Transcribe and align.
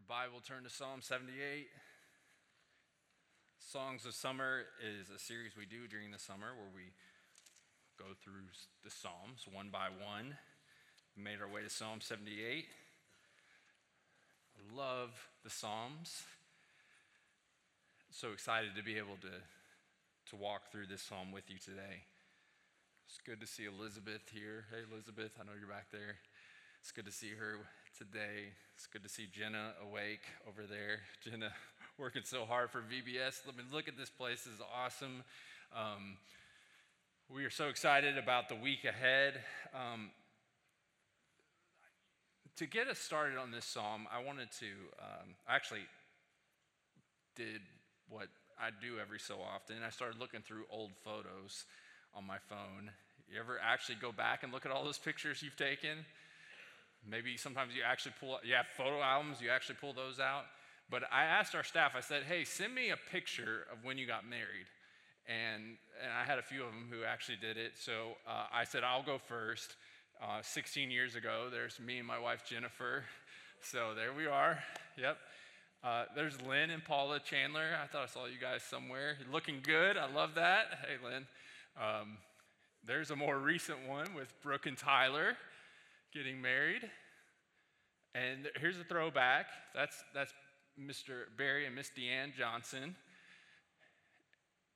your 0.00 0.16
Bible, 0.16 0.40
turn 0.40 0.64
to 0.64 0.70
Psalm 0.70 1.02
78. 1.02 1.68
Songs 3.58 4.06
of 4.06 4.14
Summer 4.14 4.64
is 4.80 5.10
a 5.14 5.18
series 5.18 5.52
we 5.58 5.66
do 5.66 5.86
during 5.88 6.10
the 6.10 6.18
summer 6.18 6.56
where 6.56 6.72
we 6.72 6.88
go 7.98 8.16
through 8.24 8.48
the 8.82 8.90
Psalms 8.90 9.44
one 9.52 9.68
by 9.68 9.88
one. 9.92 10.36
We 11.16 11.22
made 11.22 11.42
our 11.42 11.52
way 11.52 11.60
to 11.62 11.68
Psalm 11.68 12.00
78. 12.00 12.64
I 14.56 14.76
love 14.76 15.10
the 15.44 15.50
Psalms. 15.50 16.22
So 18.10 18.32
excited 18.32 18.70
to 18.76 18.82
be 18.82 18.96
able 18.96 19.20
to, 19.20 19.34
to 20.30 20.36
walk 20.36 20.72
through 20.72 20.86
this 20.86 21.02
psalm 21.02 21.32
with 21.32 21.50
you 21.50 21.58
today. 21.58 22.08
It's 23.06 23.18
good 23.26 23.40
to 23.40 23.46
see 23.46 23.66
Elizabeth 23.66 24.22
here. 24.32 24.64
Hey, 24.70 24.80
Elizabeth, 24.90 25.32
I 25.38 25.44
know 25.44 25.52
you're 25.58 25.68
back 25.68 25.92
there. 25.92 26.16
It's 26.80 26.92
good 26.92 27.04
to 27.04 27.12
see 27.12 27.36
her 27.38 27.58
today. 27.96 28.52
It's 28.74 28.86
good 28.86 29.02
to 29.02 29.08
see 29.08 29.26
Jenna 29.30 29.72
awake 29.82 30.22
over 30.48 30.62
there. 30.66 31.00
Jenna 31.24 31.52
working 31.98 32.22
so 32.24 32.44
hard 32.44 32.70
for 32.70 32.78
VBS. 32.78 33.46
Let 33.46 33.56
me 33.56 33.64
look 33.72 33.88
at 33.88 33.96
this 33.96 34.10
place. 34.10 34.44
This 34.44 34.54
is 34.54 34.60
awesome. 34.74 35.22
Um, 35.74 36.16
we 37.28 37.44
are 37.44 37.50
so 37.50 37.68
excited 37.68 38.18
about 38.18 38.48
the 38.48 38.54
week 38.54 38.84
ahead. 38.84 39.40
Um, 39.74 40.10
to 42.56 42.66
get 42.66 42.88
us 42.88 42.98
started 42.98 43.38
on 43.38 43.50
this 43.50 43.64
psalm, 43.64 44.06
I 44.12 44.22
wanted 44.22 44.48
to 44.60 44.66
um, 45.00 45.34
actually 45.48 45.86
did 47.36 47.60
what 48.08 48.28
I 48.60 48.70
do 48.80 48.98
every 49.00 49.20
so 49.20 49.36
often. 49.54 49.76
I 49.86 49.90
started 49.90 50.18
looking 50.18 50.40
through 50.40 50.64
old 50.70 50.92
photos 51.04 51.64
on 52.14 52.26
my 52.26 52.38
phone. 52.48 52.90
You 53.32 53.40
ever 53.40 53.58
actually 53.62 53.96
go 54.00 54.12
back 54.12 54.42
and 54.42 54.52
look 54.52 54.66
at 54.66 54.72
all 54.72 54.84
those 54.84 54.98
pictures 55.04 55.42
you've 55.42 55.56
taken? 55.56 56.04
Maybe 57.08 57.36
sometimes 57.36 57.74
you 57.74 57.82
actually 57.82 58.14
pull, 58.20 58.38
you 58.44 58.54
have 58.54 58.66
photo 58.76 59.00
albums, 59.00 59.40
you 59.40 59.50
actually 59.50 59.76
pull 59.80 59.92
those 59.92 60.20
out. 60.20 60.44
But 60.90 61.04
I 61.12 61.24
asked 61.24 61.54
our 61.54 61.64
staff, 61.64 61.92
I 61.96 62.00
said, 62.00 62.24
hey, 62.24 62.44
send 62.44 62.74
me 62.74 62.90
a 62.90 62.96
picture 63.10 63.66
of 63.72 63.84
when 63.84 63.96
you 63.96 64.06
got 64.06 64.28
married. 64.28 64.66
And, 65.28 65.76
and 66.02 66.12
I 66.12 66.24
had 66.24 66.38
a 66.38 66.42
few 66.42 66.64
of 66.64 66.72
them 66.72 66.88
who 66.90 67.04
actually 67.04 67.38
did 67.40 67.56
it. 67.56 67.72
So 67.76 68.16
uh, 68.28 68.46
I 68.52 68.64
said, 68.64 68.82
I'll 68.82 69.02
go 69.02 69.18
first. 69.18 69.76
Uh, 70.22 70.42
16 70.42 70.90
years 70.90 71.14
ago, 71.14 71.48
there's 71.50 71.80
me 71.80 71.98
and 71.98 72.06
my 72.06 72.18
wife 72.18 72.44
Jennifer. 72.46 73.04
So 73.62 73.92
there 73.94 74.14
we 74.14 74.26
are. 74.26 74.58
Yep. 74.96 75.18
Uh, 75.84 76.04
there's 76.16 76.40
Lynn 76.40 76.70
and 76.70 76.82
Paula 76.82 77.20
Chandler. 77.20 77.76
I 77.82 77.86
thought 77.88 78.04
I 78.04 78.06
saw 78.06 78.24
you 78.24 78.40
guys 78.40 78.62
somewhere. 78.62 79.18
You're 79.20 79.30
looking 79.30 79.60
good. 79.62 79.98
I 79.98 80.10
love 80.10 80.34
that. 80.36 80.64
Hey, 80.88 80.96
Lynn. 81.06 81.26
Um, 81.76 82.16
there's 82.86 83.10
a 83.10 83.16
more 83.16 83.38
recent 83.38 83.86
one 83.86 84.14
with 84.14 84.32
Brooke 84.42 84.64
and 84.64 84.78
Tyler 84.78 85.36
getting 86.12 86.40
married. 86.40 86.82
And 88.14 88.48
here's 88.60 88.78
a 88.78 88.84
throwback. 88.84 89.46
That's, 89.74 90.02
that's 90.14 90.32
Mr. 90.78 91.24
Barry 91.36 91.66
and 91.66 91.74
Miss 91.74 91.90
Deanne 91.96 92.34
Johnson. 92.36 92.96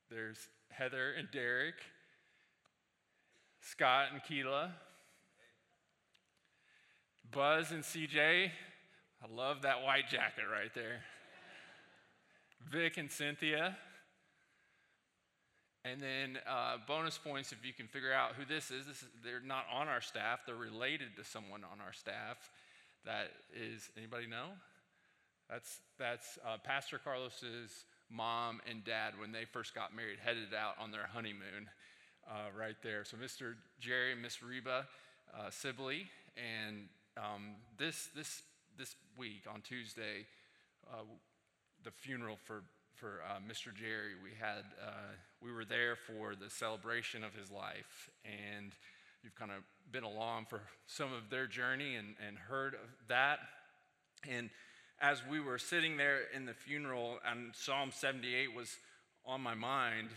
There's 0.09 0.47
Heather 0.69 1.13
and 1.17 1.29
Derek, 1.31 1.75
Scott 3.61 4.07
and 4.13 4.23
Keela, 4.23 4.71
Buzz 7.31 7.71
and 7.71 7.83
CJ. 7.83 8.49
I 9.23 9.33
love 9.35 9.63
that 9.63 9.83
white 9.83 10.09
jacket 10.09 10.45
right 10.51 10.73
there. 10.73 11.01
Vic 12.69 12.97
and 12.97 13.11
Cynthia. 13.11 13.77
And 15.85 16.01
then 16.01 16.39
uh, 16.49 16.77
bonus 16.87 17.19
points 17.19 17.51
if 17.51 17.63
you 17.63 17.71
can 17.71 17.85
figure 17.85 18.11
out 18.11 18.33
who 18.33 18.43
this 18.43 18.71
is. 18.71 18.87
This 18.87 19.03
is. 19.03 19.07
They're 19.23 19.39
not 19.39 19.65
on 19.71 19.87
our 19.87 20.01
staff. 20.01 20.39
They're 20.47 20.55
related 20.55 21.15
to 21.17 21.23
someone 21.23 21.61
on 21.63 21.79
our 21.79 21.93
staff. 21.93 22.49
That 23.05 23.29
is 23.53 23.87
anybody 23.95 24.25
know? 24.25 24.57
That's 25.47 25.77
that's 25.99 26.39
uh, 26.43 26.57
Pastor 26.63 26.97
Carlos's 26.97 27.85
mom 28.09 28.61
and 28.69 28.83
dad 28.83 29.13
when 29.19 29.31
they 29.31 29.45
first 29.45 29.75
got 29.75 29.95
married, 29.95 30.17
headed 30.23 30.55
out 30.59 30.73
on 30.79 30.89
their 30.89 31.05
honeymoon, 31.13 31.69
uh, 32.27 32.49
right 32.57 32.77
there. 32.81 33.03
So 33.03 33.17
Mr. 33.17 33.53
Jerry 33.79 34.13
and 34.13 34.23
Miss 34.23 34.41
Reba 34.41 34.87
uh, 35.37 35.49
Sibley, 35.51 36.07
and 36.35 36.87
um, 37.15 37.57
this 37.77 38.09
this 38.15 38.41
this 38.75 38.95
week 39.17 39.43
on 39.47 39.61
Tuesday, 39.61 40.25
uh, 40.91 41.03
the 41.83 41.91
funeral 41.91 42.37
for 42.43 42.63
for 42.95 43.21
uh, 43.29 43.39
Mr. 43.47 43.73
Jerry. 43.73 44.13
We 44.23 44.31
had 44.39 44.63
uh, 44.81 45.13
we 45.41 45.51
were 45.51 45.65
there 45.65 45.95
for 45.95 46.35
the 46.35 46.49
celebration 46.49 47.23
of 47.23 47.33
his 47.35 47.51
life, 47.51 48.09
and 48.23 48.71
you've 49.23 49.35
kind 49.35 49.51
of 49.51 49.57
been 49.91 50.03
along 50.03 50.45
for 50.49 50.61
some 50.87 51.13
of 51.13 51.29
their 51.29 51.47
journey 51.47 51.95
and, 51.95 52.15
and 52.25 52.37
heard 52.37 52.73
of 52.73 52.89
that. 53.09 53.39
And 54.29 54.49
as 54.99 55.21
we 55.29 55.39
were 55.39 55.57
sitting 55.57 55.97
there 55.97 56.21
in 56.33 56.45
the 56.45 56.53
funeral, 56.53 57.19
and 57.29 57.53
Psalm 57.53 57.91
78 57.93 58.55
was 58.55 58.77
on 59.25 59.41
my 59.41 59.53
mind, 59.53 60.09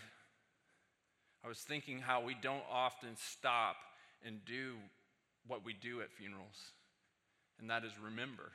I 1.45 1.49
was 1.49 1.59
thinking 1.59 1.99
how 1.99 2.23
we 2.23 2.37
don't 2.41 2.65
often 2.71 3.11
stop 3.17 3.77
and 4.25 4.45
do 4.45 4.75
what 5.47 5.65
we 5.65 5.73
do 5.73 6.01
at 6.01 6.13
funerals, 6.13 6.73
and 7.59 7.71
that 7.71 7.85
is 7.85 7.93
remember, 8.03 8.53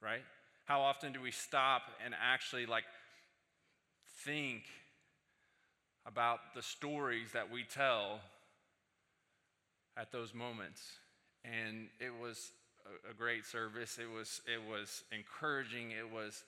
right? 0.00 0.22
How 0.64 0.80
often 0.80 1.12
do 1.12 1.20
we 1.20 1.32
stop 1.32 1.82
and 2.04 2.14
actually 2.20 2.66
like 2.66 2.84
think 4.24 4.62
about 6.06 6.38
the 6.54 6.62
stories 6.62 7.32
that 7.32 7.50
we 7.50 7.64
tell 7.64 8.20
at 9.96 10.12
those 10.12 10.32
moments? 10.34 10.80
And 11.44 11.88
it 11.98 12.12
was 12.20 12.52
a 13.10 13.14
great 13.14 13.44
service. 13.44 13.98
It 13.98 14.10
was, 14.10 14.40
it 14.46 14.60
was 14.68 15.02
encouraging. 15.10 15.90
It 15.90 16.10
was 16.10 16.44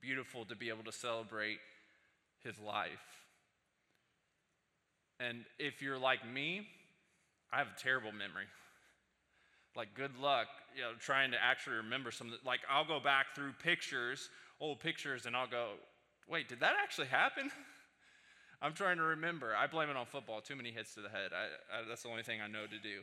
beautiful 0.00 0.44
to 0.44 0.54
be 0.54 0.68
able 0.68 0.84
to 0.84 0.92
celebrate 0.92 1.58
his 2.44 2.58
life. 2.60 2.90
And 5.18 5.44
if 5.58 5.82
you're 5.82 5.98
like 5.98 6.26
me, 6.26 6.68
I 7.52 7.58
have 7.58 7.68
a 7.68 7.80
terrible 7.82 8.12
memory 8.12 8.46
like 9.76 9.94
good 9.94 10.16
luck 10.18 10.48
you 10.74 10.82
know 10.82 10.92
trying 10.98 11.30
to 11.30 11.36
actually 11.42 11.76
remember 11.76 12.10
some 12.10 12.32
like 12.44 12.60
i'll 12.70 12.86
go 12.86 12.98
back 12.98 13.26
through 13.34 13.52
pictures 13.62 14.30
old 14.60 14.80
pictures 14.80 15.26
and 15.26 15.36
i'll 15.36 15.46
go 15.46 15.72
wait 16.28 16.48
did 16.48 16.60
that 16.60 16.74
actually 16.82 17.06
happen? 17.06 17.50
I'm 18.62 18.72
trying 18.72 18.96
to 18.96 19.02
remember. 19.02 19.54
I 19.54 19.66
blame 19.66 19.90
it 19.90 19.96
on 19.96 20.06
football. 20.06 20.40
Too 20.40 20.56
many 20.56 20.70
hits 20.70 20.94
to 20.94 21.00
the 21.00 21.10
head. 21.10 21.30
I, 21.32 21.76
I, 21.76 21.82
that's 21.86 22.02
the 22.02 22.08
only 22.08 22.22
thing 22.22 22.40
i 22.40 22.46
know 22.48 22.64
to 22.64 22.78
do. 22.78 23.02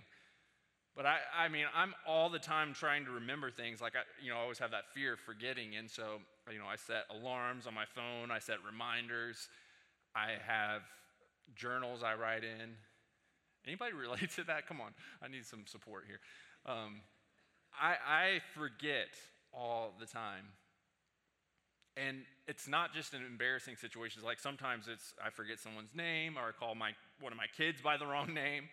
But 0.96 1.06
I, 1.06 1.18
I 1.38 1.48
mean 1.48 1.66
i'm 1.76 1.94
all 2.08 2.30
the 2.30 2.40
time 2.40 2.74
trying 2.74 3.06
to 3.06 3.12
remember 3.12 3.52
things. 3.52 3.82
Like 3.82 3.94
i 3.96 4.02
you 4.24 4.32
know 4.32 4.38
I 4.38 4.42
always 4.42 4.60
have 4.60 4.72
that 4.72 4.92
fear 4.94 5.14
of 5.14 5.20
forgetting. 5.20 5.76
And 5.76 5.90
so 5.90 6.20
you 6.52 6.60
know 6.60 6.66
i 6.66 6.76
set 6.76 7.06
alarms 7.10 7.68
on 7.68 7.74
my 7.74 7.86
phone. 7.86 8.32
I 8.32 8.40
set 8.40 8.58
reminders. 8.66 9.48
I 10.16 10.32
have 10.46 10.82
journals 11.56 12.04
i 12.04 12.14
write 12.14 12.44
in. 12.44 12.72
Anybody 13.66 13.94
relate 14.00 14.32
to 14.36 14.44
that? 14.46 14.68
Come 14.68 14.82
on. 14.82 14.94
I 15.22 15.28
need 15.28 15.46
some 15.46 15.64
support 15.66 16.06
here 16.08 16.20
um, 16.66 17.02
I, 17.80 17.96
I 18.08 18.40
forget 18.56 19.10
all 19.54 19.94
the 20.00 20.06
time. 20.06 20.46
And 21.96 22.24
it's 22.48 22.68
not 22.68 22.94
just 22.94 23.14
in 23.14 23.22
embarrassing 23.22 23.76
situations. 23.76 24.24
Like 24.24 24.40
sometimes 24.40 24.88
it's 24.88 25.14
I 25.24 25.30
forget 25.30 25.60
someone's 25.60 25.94
name 25.94 26.38
or 26.38 26.50
I 26.50 26.52
call 26.52 26.76
my, 26.76 26.92
one 27.20 27.32
of 27.32 27.38
my 27.38 27.46
kids 27.56 27.82
by 27.82 27.98
the 27.98 28.08
wrong 28.08 28.34
name. 28.34 28.64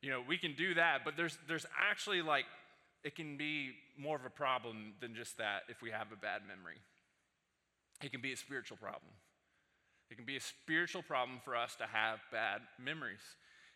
You 0.00 0.10
know, 0.10 0.22
we 0.26 0.36
can 0.36 0.54
do 0.54 0.74
that, 0.74 1.00
but 1.04 1.16
there's, 1.16 1.38
there's 1.48 1.66
actually 1.78 2.22
like, 2.22 2.44
it 3.04 3.14
can 3.14 3.36
be 3.36 3.72
more 3.98 4.16
of 4.16 4.24
a 4.24 4.30
problem 4.30 4.94
than 5.00 5.14
just 5.14 5.38
that 5.38 5.62
if 5.68 5.82
we 5.82 5.90
have 5.90 6.12
a 6.12 6.16
bad 6.16 6.42
memory. 6.46 6.76
It 8.02 8.12
can 8.12 8.20
be 8.20 8.32
a 8.32 8.36
spiritual 8.36 8.76
problem. 8.76 9.12
It 10.10 10.16
can 10.16 10.26
be 10.26 10.36
a 10.36 10.40
spiritual 10.40 11.02
problem 11.02 11.38
for 11.44 11.56
us 11.56 11.76
to 11.76 11.84
have 11.84 12.20
bad 12.30 12.60
memories. 12.78 13.24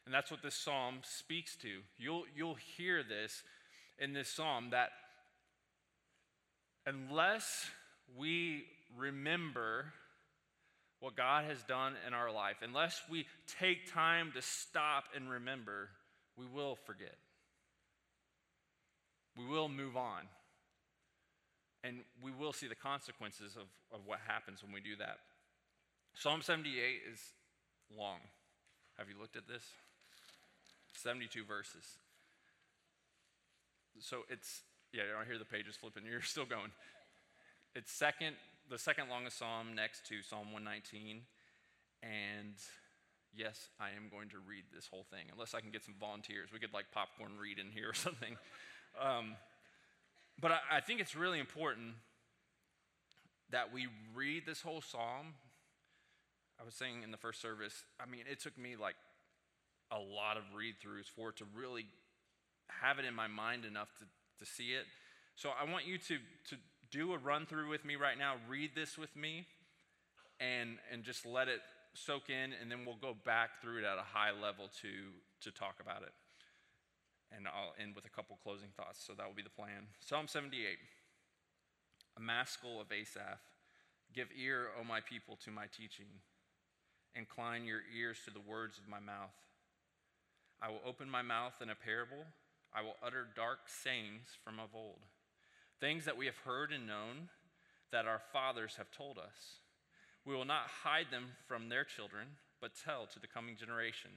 And 0.08 0.14
that's 0.14 0.30
what 0.30 0.40
this 0.40 0.54
psalm 0.54 1.00
speaks 1.02 1.54
to. 1.56 1.68
You'll, 1.98 2.24
you'll 2.34 2.56
hear 2.78 3.02
this 3.02 3.42
in 3.98 4.14
this 4.14 4.30
psalm 4.30 4.70
that 4.70 4.88
unless 6.86 7.66
we 8.16 8.64
remember 8.96 9.92
what 11.00 11.14
God 11.14 11.44
has 11.44 11.62
done 11.64 11.92
in 12.06 12.14
our 12.14 12.32
life, 12.32 12.56
unless 12.62 13.02
we 13.10 13.26
take 13.60 13.92
time 13.92 14.32
to 14.34 14.40
stop 14.40 15.04
and 15.14 15.28
remember, 15.28 15.90
we 16.38 16.46
will 16.46 16.76
forget. 16.86 17.18
We 19.36 19.44
will 19.44 19.68
move 19.68 19.94
on. 19.94 20.22
And 21.84 21.98
we 22.22 22.30
will 22.30 22.54
see 22.54 22.66
the 22.66 22.74
consequences 22.74 23.56
of, 23.56 23.66
of 23.92 24.06
what 24.06 24.20
happens 24.26 24.62
when 24.62 24.72
we 24.72 24.80
do 24.80 24.96
that. 25.00 25.18
Psalm 26.14 26.40
78 26.40 26.72
is 27.12 27.20
long. 27.94 28.20
Have 28.96 29.10
you 29.10 29.20
looked 29.20 29.36
at 29.36 29.46
this? 29.46 29.64
72 31.02 31.44
verses. 31.44 31.98
So 34.00 34.22
it's, 34.28 34.62
yeah, 34.92 35.02
I 35.20 35.24
hear 35.24 35.38
the 35.38 35.44
pages 35.44 35.76
flipping. 35.76 36.04
You're 36.10 36.22
still 36.22 36.46
going. 36.46 36.70
It's 37.74 37.92
second, 37.92 38.36
the 38.70 38.78
second 38.78 39.08
longest 39.08 39.38
psalm 39.38 39.74
next 39.74 40.06
to 40.08 40.22
Psalm 40.22 40.52
119. 40.52 41.22
And 42.02 42.54
yes, 43.34 43.68
I 43.80 43.88
am 43.96 44.08
going 44.10 44.28
to 44.30 44.36
read 44.38 44.64
this 44.74 44.86
whole 44.86 45.04
thing, 45.10 45.26
unless 45.32 45.54
I 45.54 45.60
can 45.60 45.70
get 45.70 45.84
some 45.84 45.94
volunteers. 45.98 46.50
We 46.52 46.58
could 46.58 46.72
like 46.72 46.86
popcorn 46.92 47.32
read 47.40 47.58
in 47.58 47.70
here 47.72 47.90
or 47.90 47.94
something. 47.94 48.36
Um, 49.00 49.36
but 50.40 50.52
I, 50.52 50.78
I 50.78 50.80
think 50.80 51.00
it's 51.00 51.16
really 51.16 51.38
important 51.38 51.94
that 53.50 53.72
we 53.72 53.88
read 54.14 54.44
this 54.46 54.60
whole 54.62 54.80
psalm. 54.80 55.34
I 56.60 56.64
was 56.64 56.74
saying 56.74 57.02
in 57.02 57.10
the 57.10 57.16
first 57.16 57.40
service, 57.40 57.84
I 58.00 58.10
mean, 58.10 58.24
it 58.30 58.40
took 58.40 58.58
me 58.58 58.76
like 58.76 58.96
a 59.90 59.98
lot 59.98 60.36
of 60.36 60.42
read 60.54 60.74
throughs 60.84 61.08
for 61.08 61.30
it 61.30 61.36
to 61.36 61.44
really 61.56 61.86
have 62.68 62.98
it 62.98 63.04
in 63.04 63.14
my 63.14 63.26
mind 63.26 63.64
enough 63.64 63.88
to, 63.98 64.04
to 64.44 64.50
see 64.50 64.70
it. 64.70 64.84
So 65.36 65.50
I 65.50 65.70
want 65.70 65.86
you 65.86 65.98
to, 65.98 66.18
to 66.50 66.56
do 66.90 67.12
a 67.12 67.18
run 67.18 67.46
through 67.46 67.68
with 67.68 67.84
me 67.84 67.96
right 67.96 68.18
now. 68.18 68.34
Read 68.48 68.70
this 68.74 68.98
with 68.98 69.14
me 69.16 69.46
and, 70.40 70.78
and 70.92 71.02
just 71.04 71.26
let 71.26 71.48
it 71.48 71.60
soak 71.94 72.30
in, 72.30 72.52
and 72.60 72.70
then 72.70 72.84
we'll 72.86 73.00
go 73.00 73.16
back 73.24 73.60
through 73.60 73.78
it 73.78 73.84
at 73.84 73.98
a 73.98 74.06
high 74.06 74.30
level 74.30 74.70
to, 74.82 74.90
to 75.42 75.50
talk 75.50 75.76
about 75.80 76.02
it. 76.02 76.12
And 77.34 77.46
I'll 77.46 77.74
end 77.82 77.94
with 77.94 78.06
a 78.06 78.08
couple 78.08 78.38
closing 78.42 78.68
thoughts. 78.76 79.04
So 79.04 79.12
that 79.14 79.26
will 79.26 79.34
be 79.34 79.42
the 79.42 79.50
plan. 79.50 79.90
Psalm 80.00 80.28
78, 80.28 80.78
a 82.16 82.20
maskil 82.20 82.80
of 82.80 82.90
Asaph. 82.92 83.38
Give 84.14 84.28
ear, 84.40 84.68
O 84.80 84.84
my 84.84 85.00
people, 85.00 85.36
to 85.44 85.50
my 85.50 85.66
teaching. 85.66 86.06
Incline 87.14 87.64
your 87.64 87.82
ears 87.96 88.18
to 88.24 88.30
the 88.30 88.40
words 88.40 88.78
of 88.78 88.88
my 88.88 89.00
mouth. 89.00 89.34
I 90.60 90.70
will 90.70 90.80
open 90.84 91.08
my 91.08 91.22
mouth 91.22 91.54
in 91.62 91.70
a 91.70 91.74
parable. 91.74 92.24
I 92.74 92.82
will 92.82 92.96
utter 93.02 93.26
dark 93.34 93.60
sayings 93.66 94.36
from 94.44 94.58
of 94.58 94.74
old, 94.74 95.00
things 95.80 96.04
that 96.04 96.16
we 96.16 96.26
have 96.26 96.36
heard 96.44 96.72
and 96.72 96.86
known, 96.86 97.28
that 97.92 98.06
our 98.06 98.20
fathers 98.32 98.74
have 98.76 98.90
told 98.90 99.18
us. 99.18 99.60
We 100.26 100.34
will 100.34 100.44
not 100.44 100.66
hide 100.84 101.06
them 101.10 101.28
from 101.46 101.68
their 101.68 101.84
children, 101.84 102.28
but 102.60 102.72
tell 102.84 103.06
to 103.06 103.20
the 103.20 103.26
coming 103.26 103.56
generation 103.56 104.10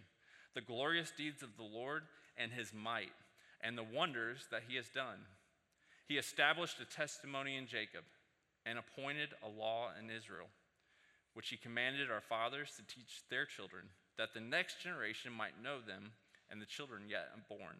the 0.53 0.61
glorious 0.61 1.13
deeds 1.15 1.43
of 1.43 1.55
the 1.55 1.63
Lord 1.63 2.03
and 2.38 2.51
his 2.51 2.73
might, 2.73 3.13
and 3.61 3.77
the 3.77 3.83
wonders 3.83 4.47
that 4.51 4.63
he 4.67 4.75
has 4.75 4.89
done. 4.89 5.19
He 6.07 6.17
established 6.17 6.81
a 6.81 6.85
testimony 6.85 7.55
in 7.55 7.67
Jacob 7.67 8.03
and 8.65 8.77
appointed 8.77 9.29
a 9.45 9.47
law 9.47 9.91
in 9.97 10.09
Israel, 10.09 10.47
which 11.33 11.49
he 11.49 11.55
commanded 11.55 12.11
our 12.11 12.19
fathers 12.19 12.71
to 12.75 12.93
teach 12.93 13.21
their 13.29 13.45
children, 13.45 13.85
that 14.17 14.33
the 14.33 14.41
next 14.41 14.81
generation 14.81 15.31
might 15.31 15.63
know 15.63 15.79
them 15.79 16.11
and 16.51 16.62
the 16.62 16.65
children 16.65 17.03
yet 17.07 17.30
unborn, 17.33 17.77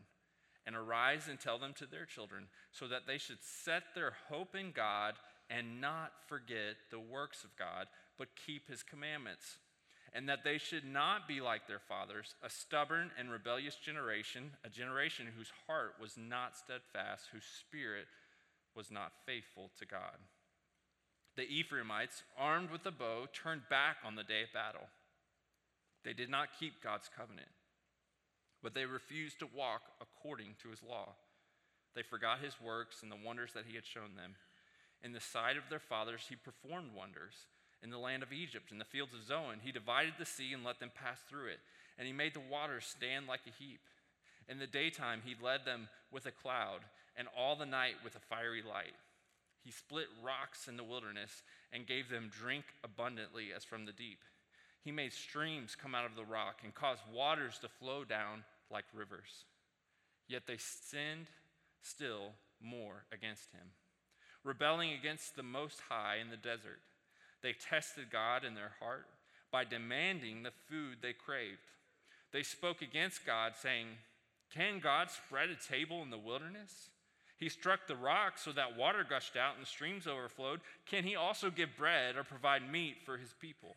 and 0.66 0.76
arise 0.76 1.28
and 1.30 1.40
tell 1.40 1.60
them 1.60 1.74
to 1.78 1.86
their 1.86 2.06
children, 2.06 2.48
so 2.72 2.88
that 2.88 3.06
they 3.06 3.18
should 3.18 3.44
set 3.44 3.84
their 3.94 4.14
hope 4.30 4.56
in 4.56 4.72
God 4.72 5.16
and 5.50 5.82
not 5.82 6.14
forget 6.28 6.78
the 6.90 7.00
works 7.00 7.44
of 7.44 7.56
God, 7.58 7.88
but 8.18 8.30
keep 8.46 8.70
his 8.70 8.84
commandments. 8.84 9.58
And 10.14 10.28
that 10.28 10.44
they 10.44 10.58
should 10.58 10.86
not 10.86 11.28
be 11.28 11.40
like 11.40 11.68
their 11.68 11.80
fathers, 11.80 12.36
a 12.44 12.50
stubborn 12.50 13.12
and 13.18 13.32
rebellious 13.32 13.76
generation, 13.76 14.52
a 14.66 14.70
generation 14.70 15.28
whose 15.38 15.52
heart 15.68 15.96
was 16.02 16.18
not 16.18 16.58
steadfast, 16.58 17.28
whose 17.32 17.46
spirit 17.60 18.08
was 18.76 18.92
not 18.92 19.14
faithful 19.26 19.72
to 19.80 19.86
God. 19.86 20.20
The 21.38 21.44
Ephraimites, 21.44 22.24
armed 22.38 22.72
with 22.72 22.86
a 22.86 22.92
bow, 22.92 23.28
turned 23.32 23.62
back 23.70 23.98
on 24.06 24.16
the 24.16 24.24
day 24.24 24.44
of 24.44 24.54
battle. 24.54 24.88
They 26.04 26.14
did 26.14 26.30
not 26.30 26.50
keep 26.60 26.84
God's 26.84 27.10
covenant 27.16 27.48
but 28.64 28.74
they 28.74 28.86
refused 28.86 29.40
to 29.40 29.48
walk 29.56 29.82
according 30.02 30.56
to 30.62 30.70
his 30.70 30.82
law. 30.84 31.10
They 31.96 32.04
forgot 32.04 32.40
his 32.40 32.62
works 32.62 33.04
and 33.04 33.12
the 33.12 33.20
wonders 33.26 33.52
that 33.54 33.66
he 33.68 33.76
had 33.76 33.86
shown 33.86 34.16
them. 34.16 34.36
In 35.04 35.14
the 35.14 35.20
sight 35.20 35.58
of 35.58 35.64
their 35.70 35.80
fathers, 35.80 36.28
he 36.30 36.36
performed 36.36 36.92
wonders. 36.96 37.34
In 37.84 37.90
the 37.90 37.98
land 37.98 38.22
of 38.22 38.32
Egypt, 38.32 38.72
in 38.72 38.78
the 38.78 38.86
fields 38.86 39.14
of 39.14 39.26
Zoan, 39.26 39.60
he 39.64 39.72
divided 39.72 40.14
the 40.18 40.26
sea 40.26 40.54
and 40.54 40.64
let 40.64 40.80
them 40.80 40.92
pass 40.94 41.18
through 41.28 41.48
it. 41.48 41.60
And 41.98 42.06
he 42.06 42.14
made 42.14 42.34
the 42.34 42.40
waters 42.40 42.86
stand 42.86 43.28
like 43.28 43.42
a 43.48 43.64
heap. 43.64 43.82
In 44.48 44.60
the 44.60 44.68
daytime, 44.68 45.22
he 45.26 45.36
led 45.42 45.66
them 45.66 45.90
with 46.12 46.26
a 46.26 46.32
cloud, 46.32 46.82
and 47.18 47.28
all 47.38 47.56
the 47.56 47.66
night 47.66 47.96
with 48.04 48.16
a 48.16 48.20
fiery 48.20 48.62
light. 48.62 48.94
He 49.64 49.72
split 49.72 50.08
rocks 50.24 50.68
in 50.68 50.78
the 50.78 50.84
wilderness 50.84 51.44
and 51.72 51.88
gave 51.88 52.10
them 52.10 52.32
drink 52.32 52.66
abundantly 52.84 53.50
as 53.56 53.64
from 53.64 53.86
the 53.86 53.92
deep. 53.92 54.20
He 54.84 54.92
made 54.92 55.14
streams 55.14 55.76
come 55.76 55.94
out 55.94 56.06
of 56.06 56.16
the 56.16 56.26
rock 56.26 56.62
and 56.64 56.74
caused 56.74 57.04
waters 57.14 57.60
to 57.60 57.70
flow 57.70 58.04
down 58.04 58.44
like 58.72 58.86
rivers. 58.94 59.46
Yet 60.28 60.44
they 60.48 60.58
sinned 60.58 61.28
still 61.82 62.32
more 62.62 63.04
against 63.12 63.52
him, 63.52 63.74
rebelling 64.44 64.94
against 64.94 65.36
the 65.36 65.44
Most 65.44 65.82
High 65.90 66.18
in 66.22 66.30
the 66.30 66.38
desert. 66.38 66.80
They 67.44 67.54
tested 67.54 68.12
God 68.12 68.44
in 68.44 68.56
their 68.56 68.74
heart 68.80 69.08
by 69.52 69.66
demanding 69.66 70.44
the 70.44 70.54
food 70.70 70.98
they 71.02 71.14
craved. 71.14 71.60
They 72.32 72.44
spoke 72.44 72.82
against 72.82 73.26
God, 73.26 73.54
saying, 73.62 73.88
Can 74.54 74.80
God 74.80 75.10
spread 75.12 75.50
a 75.50 75.56
table 75.56 76.02
in 76.02 76.10
the 76.10 76.18
wilderness? 76.18 76.90
He 77.38 77.50
struck 77.50 77.88
the 77.88 77.96
rock 77.96 78.38
so 78.38 78.52
that 78.52 78.78
water 78.78 79.04
gushed 79.08 79.36
out 79.36 79.56
and 79.56 79.64
the 79.64 79.70
streams 79.70 80.08
overflowed. 80.08 80.62
Can 80.86 81.04
he 81.04 81.16
also 81.16 81.50
give 81.50 81.76
bread 81.76 82.16
or 82.16 82.24
provide 82.24 82.72
meat 82.72 82.98
for 83.04 83.18
his 83.18 83.34
people? 83.42 83.76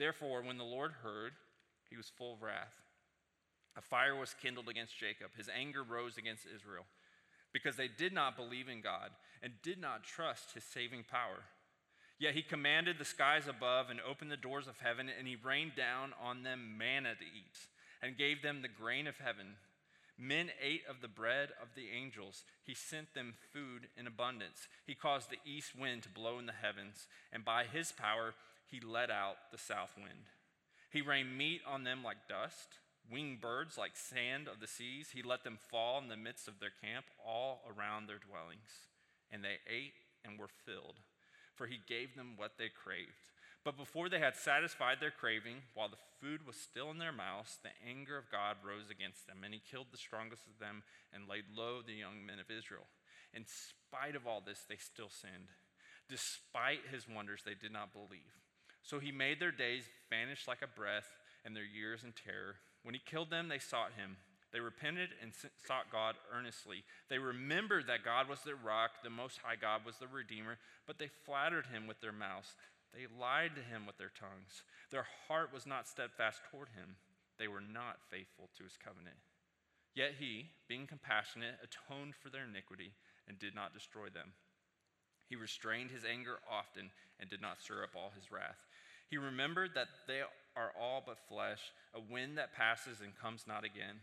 Therefore, 0.00 0.40
when 0.40 0.56
the 0.56 0.64
Lord 0.64 0.92
heard, 1.02 1.32
he 1.90 1.96
was 1.96 2.08
full 2.08 2.32
of 2.32 2.40
wrath. 2.40 2.72
A 3.76 3.82
fire 3.82 4.16
was 4.16 4.34
kindled 4.42 4.66
against 4.70 4.98
Jacob. 4.98 5.32
His 5.36 5.50
anger 5.54 5.82
rose 5.82 6.16
against 6.16 6.46
Israel 6.46 6.86
because 7.52 7.76
they 7.76 7.88
did 7.88 8.14
not 8.14 8.34
believe 8.34 8.66
in 8.66 8.80
God 8.80 9.10
and 9.42 9.52
did 9.62 9.78
not 9.78 10.04
trust 10.04 10.54
his 10.54 10.64
saving 10.64 11.04
power. 11.04 11.44
Yet 12.18 12.34
he 12.34 12.40
commanded 12.40 12.98
the 12.98 13.04
skies 13.04 13.46
above 13.46 13.90
and 13.90 14.00
opened 14.00 14.30
the 14.30 14.38
doors 14.38 14.68
of 14.68 14.78
heaven, 14.78 15.10
and 15.18 15.28
he 15.28 15.36
rained 15.36 15.72
down 15.76 16.12
on 16.22 16.44
them 16.44 16.78
manna 16.78 17.14
to 17.14 17.24
eat 17.24 17.58
and 18.02 18.16
gave 18.16 18.42
them 18.42 18.62
the 18.62 18.68
grain 18.68 19.06
of 19.06 19.18
heaven. 19.18 19.56
Men 20.18 20.50
ate 20.62 20.82
of 20.88 21.02
the 21.02 21.08
bread 21.08 21.50
of 21.62 21.68
the 21.74 21.88
angels. 21.94 22.44
He 22.64 22.74
sent 22.74 23.14
them 23.14 23.34
food 23.52 23.88
in 23.98 24.06
abundance. 24.06 24.68
He 24.86 24.94
caused 24.94 25.30
the 25.30 25.50
east 25.50 25.78
wind 25.78 26.02
to 26.04 26.08
blow 26.08 26.38
in 26.38 26.46
the 26.46 26.52
heavens, 26.52 27.06
and 27.32 27.44
by 27.44 27.64
his 27.64 27.92
power, 27.92 28.34
he 28.70 28.80
let 28.80 29.10
out 29.10 29.36
the 29.50 29.58
south 29.58 29.94
wind. 29.96 30.30
He 30.90 31.02
rained 31.02 31.36
meat 31.36 31.60
on 31.66 31.84
them 31.84 32.02
like 32.02 32.28
dust, 32.28 32.78
winged 33.10 33.40
birds 33.40 33.78
like 33.78 33.96
sand 33.96 34.48
of 34.48 34.60
the 34.60 34.66
seas. 34.66 35.10
He 35.12 35.22
let 35.22 35.44
them 35.44 35.58
fall 35.70 35.98
in 35.98 36.08
the 36.08 36.16
midst 36.16 36.48
of 36.48 36.60
their 36.60 36.72
camp, 36.82 37.06
all 37.24 37.62
around 37.66 38.06
their 38.06 38.18
dwellings. 38.18 38.88
And 39.30 39.44
they 39.44 39.58
ate 39.68 39.94
and 40.24 40.38
were 40.38 40.50
filled, 40.66 40.98
for 41.54 41.66
he 41.66 41.78
gave 41.86 42.14
them 42.14 42.34
what 42.36 42.58
they 42.58 42.68
craved. 42.68 43.30
But 43.62 43.76
before 43.76 44.08
they 44.08 44.20
had 44.20 44.36
satisfied 44.36 44.98
their 45.00 45.10
craving, 45.10 45.62
while 45.74 45.90
the 45.90 46.00
food 46.20 46.46
was 46.46 46.56
still 46.56 46.90
in 46.90 46.98
their 46.98 47.12
mouths, 47.12 47.58
the 47.62 47.76
anger 47.86 48.16
of 48.16 48.30
God 48.30 48.56
rose 48.64 48.88
against 48.90 49.26
them, 49.26 49.44
and 49.44 49.52
he 49.52 49.60
killed 49.60 49.88
the 49.92 49.98
strongest 49.98 50.46
of 50.46 50.58
them 50.58 50.82
and 51.12 51.28
laid 51.28 51.44
low 51.54 51.82
the 51.82 51.92
young 51.92 52.24
men 52.24 52.40
of 52.40 52.50
Israel. 52.50 52.88
In 53.34 53.44
spite 53.44 54.16
of 54.16 54.26
all 54.26 54.40
this, 54.40 54.64
they 54.68 54.76
still 54.76 55.10
sinned. 55.10 55.52
Despite 56.08 56.90
his 56.90 57.06
wonders, 57.06 57.42
they 57.44 57.54
did 57.54 57.72
not 57.72 57.92
believe. 57.92 58.32
So 58.82 58.98
he 58.98 59.12
made 59.12 59.40
their 59.40 59.52
days 59.52 59.84
vanish 60.08 60.48
like 60.48 60.62
a 60.62 60.78
breath 60.78 61.08
and 61.44 61.54
their 61.54 61.64
years 61.64 62.04
in 62.04 62.12
terror. 62.12 62.56
When 62.82 62.94
he 62.94 63.00
killed 63.04 63.30
them, 63.30 63.48
they 63.48 63.58
sought 63.58 63.92
him. 63.96 64.16
They 64.52 64.60
repented 64.60 65.10
and 65.22 65.32
sought 65.64 65.92
God 65.92 66.16
earnestly. 66.34 66.82
They 67.08 67.18
remembered 67.18 67.86
that 67.86 68.04
God 68.04 68.28
was 68.28 68.40
their 68.42 68.56
rock, 68.56 68.90
the 69.04 69.10
Most 69.10 69.38
High 69.38 69.54
God 69.54 69.82
was 69.86 69.96
the 69.98 70.08
Redeemer, 70.08 70.58
but 70.86 70.98
they 70.98 71.08
flattered 71.24 71.66
him 71.66 71.86
with 71.86 72.00
their 72.00 72.12
mouths. 72.12 72.56
They 72.92 73.06
lied 73.06 73.54
to 73.54 73.62
him 73.62 73.86
with 73.86 73.96
their 73.96 74.10
tongues. 74.18 74.62
Their 74.90 75.06
heart 75.28 75.54
was 75.54 75.66
not 75.66 75.86
steadfast 75.86 76.40
toward 76.50 76.68
him. 76.74 76.96
They 77.38 77.46
were 77.46 77.62
not 77.62 78.02
faithful 78.10 78.50
to 78.58 78.64
his 78.64 78.76
covenant. 78.76 79.16
Yet 79.94 80.18
he, 80.18 80.50
being 80.68 80.86
compassionate, 80.86 81.62
atoned 81.62 82.14
for 82.16 82.30
their 82.30 82.44
iniquity 82.44 82.92
and 83.28 83.38
did 83.38 83.54
not 83.54 83.74
destroy 83.74 84.10
them. 84.10 84.34
He 85.28 85.36
restrained 85.36 85.90
his 85.90 86.04
anger 86.04 86.42
often 86.50 86.90
and 87.20 87.30
did 87.30 87.40
not 87.40 87.62
stir 87.62 87.84
up 87.84 87.94
all 87.94 88.10
his 88.14 88.32
wrath. 88.32 88.58
He 89.10 89.18
remembered 89.18 89.72
that 89.74 89.88
they 90.06 90.20
are 90.56 90.72
all 90.80 91.02
but 91.04 91.18
flesh, 91.28 91.60
a 91.92 92.00
wind 92.00 92.38
that 92.38 92.54
passes 92.54 93.00
and 93.00 93.18
comes 93.20 93.44
not 93.46 93.64
again. 93.64 93.98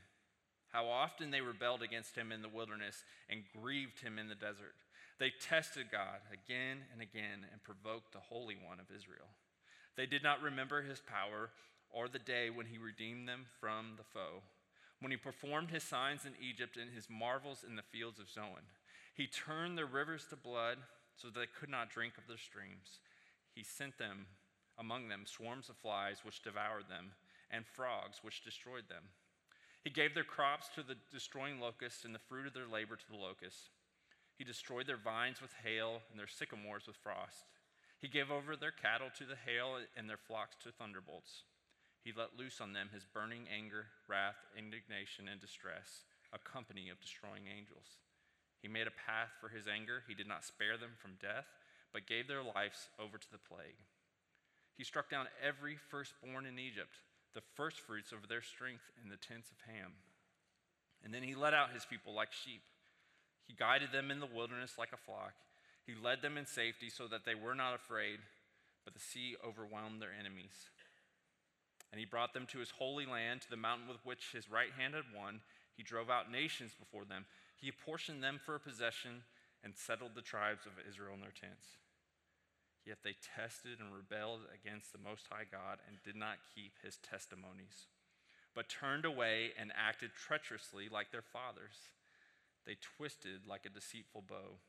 How 0.71 0.85
often 0.87 1.31
they 1.31 1.39
rebelled 1.39 1.81
against 1.81 2.15
him 2.15 2.31
in 2.31 2.41
the 2.41 2.49
wilderness 2.49 3.05
and 3.29 3.47
grieved 3.55 4.01
him 4.01 4.19
in 4.19 4.27
the 4.27 4.35
desert. 4.35 4.75
They 5.17 5.31
tested 5.31 5.87
God 5.91 6.19
again 6.31 6.79
and 6.91 7.01
again 7.01 7.47
and 7.51 7.63
provoked 7.63 8.11
the 8.11 8.19
Holy 8.19 8.55
One 8.55 8.79
of 8.79 8.91
Israel. 8.93 9.31
They 9.95 10.05
did 10.05 10.23
not 10.23 10.41
remember 10.41 10.81
his 10.81 10.99
power 10.99 11.49
or 11.89 12.09
the 12.09 12.19
day 12.19 12.49
when 12.49 12.67
he 12.67 12.77
redeemed 12.77 13.27
them 13.27 13.45
from 13.61 13.93
the 13.97 14.03
foe, 14.03 14.43
when 14.99 15.11
he 15.11 15.17
performed 15.17 15.71
his 15.71 15.83
signs 15.83 16.25
in 16.25 16.33
Egypt 16.37 16.75
and 16.75 16.91
his 16.93 17.07
marvels 17.09 17.63
in 17.67 17.77
the 17.77 17.81
fields 17.81 18.19
of 18.19 18.29
Zoan. 18.29 18.67
He 19.15 19.25
turned 19.25 19.77
their 19.77 19.87
rivers 19.87 20.25
to 20.29 20.35
blood 20.35 20.77
so 21.15 21.29
that 21.29 21.39
they 21.39 21.47
could 21.59 21.69
not 21.69 21.89
drink 21.89 22.13
of 22.17 22.27
their 22.27 22.37
streams. 22.37 22.99
He 23.55 23.63
sent 23.63 23.97
them 23.97 24.27
among 24.79 25.07
them 25.07 25.25
swarms 25.25 25.69
of 25.69 25.77
flies 25.77 26.19
which 26.23 26.43
devoured 26.43 26.89
them, 26.89 27.11
and 27.51 27.65
frogs 27.65 28.19
which 28.21 28.43
destroyed 28.43 28.89
them. 28.89 29.03
He 29.83 29.89
gave 29.89 30.13
their 30.13 30.23
crops 30.23 30.67
to 30.75 30.83
the 30.83 30.97
destroying 31.11 31.59
locusts, 31.59 32.03
and 32.03 32.13
the 32.13 32.27
fruit 32.27 32.47
of 32.47 32.53
their 32.53 32.67
labor 32.67 32.95
to 32.95 33.09
the 33.09 33.17
locusts. 33.17 33.69
He 34.37 34.43
destroyed 34.43 34.85
their 34.85 34.97
vines 34.97 35.41
with 35.41 35.53
hail, 35.63 36.01
and 36.11 36.19
their 36.19 36.27
sycamores 36.27 36.87
with 36.87 36.97
frost. 36.97 37.45
He 37.99 38.07
gave 38.07 38.29
over 38.29 38.55
their 38.55 38.71
cattle 38.71 39.09
to 39.17 39.25
the 39.25 39.39
hail, 39.39 39.79
and 39.95 40.09
their 40.09 40.17
flocks 40.17 40.55
to 40.63 40.71
thunderbolts. 40.71 41.43
He 42.03 42.13
let 42.15 42.37
loose 42.37 42.61
on 42.61 42.73
them 42.73 42.89
his 42.93 43.05
burning 43.05 43.47
anger, 43.51 43.87
wrath, 44.07 44.37
indignation, 44.57 45.27
and 45.27 45.41
distress, 45.41 46.05
a 46.31 46.39
company 46.39 46.89
of 46.89 47.01
destroying 47.01 47.47
angels. 47.47 47.97
He 48.61 48.67
made 48.67 48.87
a 48.87 49.01
path 49.07 49.31
for 49.39 49.49
his 49.49 49.67
anger. 49.67 50.03
He 50.07 50.13
did 50.13 50.27
not 50.27 50.45
spare 50.45 50.77
them 50.77 50.95
from 50.97 51.19
death, 51.21 51.47
but 51.91 52.07
gave 52.07 52.27
their 52.27 52.43
lives 52.43 52.89
over 52.99 53.17
to 53.17 53.31
the 53.31 53.41
plague. 53.41 53.79
He 54.77 54.83
struck 54.83 55.09
down 55.09 55.25
every 55.43 55.75
firstborn 55.89 56.45
in 56.45 56.59
Egypt, 56.59 57.01
the 57.33 57.41
firstfruits 57.55 58.11
of 58.11 58.29
their 58.29 58.41
strength 58.41 58.83
in 59.01 59.09
the 59.09 59.17
tents 59.17 59.49
of 59.49 59.57
Ham. 59.65 59.93
And 61.03 61.13
then 61.13 61.23
he 61.23 61.35
led 61.35 61.53
out 61.53 61.73
his 61.73 61.85
people 61.85 62.13
like 62.13 62.31
sheep. 62.31 62.61
He 63.47 63.53
guided 63.53 63.91
them 63.91 64.11
in 64.11 64.19
the 64.19 64.25
wilderness 64.27 64.77
like 64.77 64.93
a 64.93 64.97
flock. 64.97 65.33
He 65.85 65.93
led 65.95 66.21
them 66.21 66.37
in 66.37 66.45
safety 66.45 66.89
so 66.89 67.07
that 67.07 67.25
they 67.25 67.35
were 67.35 67.55
not 67.55 67.73
afraid, 67.73 68.19
but 68.85 68.93
the 68.93 68.99
sea 68.99 69.35
overwhelmed 69.45 70.01
their 70.01 70.13
enemies. 70.17 70.69
And 71.91 71.99
he 71.99 72.05
brought 72.05 72.33
them 72.33 72.45
to 72.51 72.59
his 72.59 72.71
holy 72.71 73.05
land, 73.05 73.41
to 73.41 73.49
the 73.49 73.57
mountain 73.57 73.87
with 73.87 74.03
which 74.03 74.31
his 74.33 74.51
right 74.51 74.71
hand 74.77 74.93
had 74.93 75.05
won. 75.15 75.39
He 75.75 75.83
drove 75.83 76.09
out 76.09 76.31
nations 76.31 76.71
before 76.77 77.05
them. 77.05 77.25
He 77.55 77.69
apportioned 77.69 78.21
them 78.21 78.39
for 78.43 78.55
a 78.55 78.59
possession 78.59 79.23
and 79.63 79.73
settled 79.75 80.11
the 80.13 80.21
tribes 80.21 80.65
of 80.65 80.73
Israel 80.87 81.15
in 81.15 81.21
their 81.21 81.31
tents. 81.31 81.77
Yet 82.87 82.99
they 83.03 83.15
tested 83.35 83.81
and 83.81 83.93
rebelled 83.93 84.47
against 84.55 84.93
the 84.93 85.03
Most 85.03 85.27
High 85.29 85.43
God 85.51 85.79
and 85.89 85.97
did 86.05 86.15
not 86.15 86.39
keep 86.55 86.71
his 86.81 86.95
testimonies, 87.03 87.91
but 88.55 88.69
turned 88.69 89.03
away 89.03 89.51
and 89.59 89.73
acted 89.75 90.11
treacherously 90.15 90.87
like 90.87 91.11
their 91.11 91.21
fathers. 91.21 91.91
They 92.65 92.77
twisted 92.95 93.41
like 93.45 93.65
a 93.65 93.69
deceitful 93.69 94.23
bow. 94.29 94.63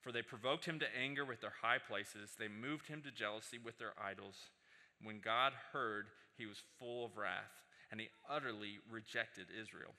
For 0.00 0.12
they 0.12 0.22
provoked 0.22 0.66
him 0.66 0.78
to 0.78 0.96
anger 0.96 1.24
with 1.24 1.40
their 1.40 1.58
high 1.62 1.78
places, 1.78 2.36
they 2.38 2.46
moved 2.46 2.86
him 2.86 3.02
to 3.02 3.10
jealousy 3.10 3.58
with 3.58 3.78
their 3.78 3.92
idols. 4.00 4.50
When 5.02 5.18
God 5.18 5.52
heard, 5.72 6.06
he 6.36 6.46
was 6.46 6.62
full 6.78 7.06
of 7.06 7.16
wrath, 7.16 7.66
and 7.90 7.98
he 7.98 8.08
utterly 8.30 8.78
rejected 8.88 9.48
Israel. 9.50 9.94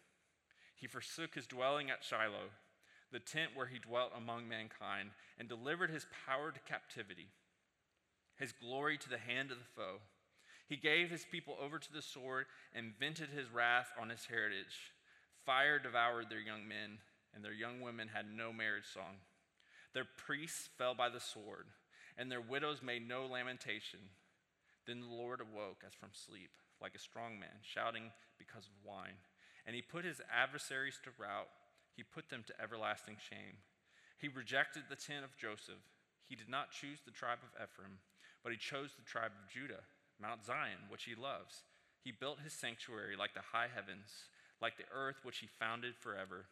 He 0.76 0.88
forsook 0.88 1.36
his 1.36 1.46
dwelling 1.46 1.90
at 1.90 2.06
Shiloh, 2.06 2.56
the 3.12 3.20
tent 3.20 3.52
where 3.54 3.68
he 3.68 3.80
dwelt 3.80 4.14
among 4.16 4.48
mankind, 4.48 5.10
and 5.38 5.50
delivered 5.50 5.90
his 5.90 6.08
power 6.26 6.52
to 6.52 6.60
captivity, 6.62 7.28
his 8.40 8.54
glory 8.54 8.98
to 8.98 9.10
the 9.10 9.18
hand 9.18 9.52
of 9.52 9.58
the 9.58 9.64
foe. 9.76 10.00
He 10.68 10.78
gave 10.78 11.10
his 11.10 11.26
people 11.30 11.58
over 11.62 11.80
to 11.80 11.94
the 11.94 12.02
sword 12.02 12.46
and 12.74 12.98
vented 13.00 13.30
his 13.30 13.52
wrath 13.52 13.90
on 14.00 14.10
his 14.10 14.26
heritage. 14.26 14.94
Fire 15.46 15.80
devoured 15.80 16.30
their 16.30 16.40
young 16.40 16.68
men, 16.68 17.00
and 17.34 17.44
their 17.44 17.54
young 17.54 17.82
women 17.82 18.10
had 18.14 18.26
no 18.32 18.54
marriage 18.54 18.86
song. 18.94 19.18
Their 19.94 20.06
priests 20.06 20.70
fell 20.78 20.94
by 20.94 21.10
the 21.10 21.20
sword, 21.20 21.66
and 22.18 22.32
their 22.32 22.42
widows 22.42 22.82
made 22.84 23.08
no 23.08 23.26
lamentation. 23.26 24.00
Then 24.86 25.02
the 25.02 25.08
Lord 25.08 25.42
awoke 25.42 25.84
as 25.86 25.94
from 25.94 26.10
sleep, 26.14 26.52
like 26.82 26.96
a 26.96 27.00
strong 27.00 27.40
man, 27.40 27.62
shouting 27.62 28.12
because 28.38 28.66
of 28.66 28.86
wine. 28.86 29.18
And 29.66 29.76
he 29.76 29.82
put 29.82 30.06
his 30.06 30.22
adversaries 30.32 31.00
to 31.04 31.10
rout, 31.18 31.50
he 31.96 32.04
put 32.04 32.30
them 32.30 32.44
to 32.48 32.62
everlasting 32.62 33.18
shame. 33.30 33.58
He 34.20 34.28
rejected 34.28 34.84
the 34.90 34.96
tent 34.96 35.26
of 35.26 35.38
Joseph. 35.38 35.82
He 36.28 36.36
did 36.36 36.50
not 36.50 36.72
choose 36.72 37.00
the 37.04 37.12
tribe 37.12 37.40
of 37.42 37.56
Ephraim, 37.58 38.00
but 38.44 38.52
he 38.52 38.58
chose 38.58 38.92
the 38.96 39.04
tribe 39.04 39.32
of 39.32 39.52
Judah, 39.52 39.84
Mount 40.22 40.46
Zion, 40.46 40.88
which 40.90 41.04
he 41.04 41.16
loves. 41.16 41.64
He 42.04 42.12
built 42.12 42.40
his 42.44 42.54
sanctuary 42.54 43.16
like 43.16 43.34
the 43.34 43.52
high 43.52 43.68
heavens, 43.74 44.30
like 44.62 44.78
the 44.78 44.90
earth 44.94 45.18
which 45.24 45.40
he 45.40 45.48
founded 45.48 45.96
forever. 45.96 46.46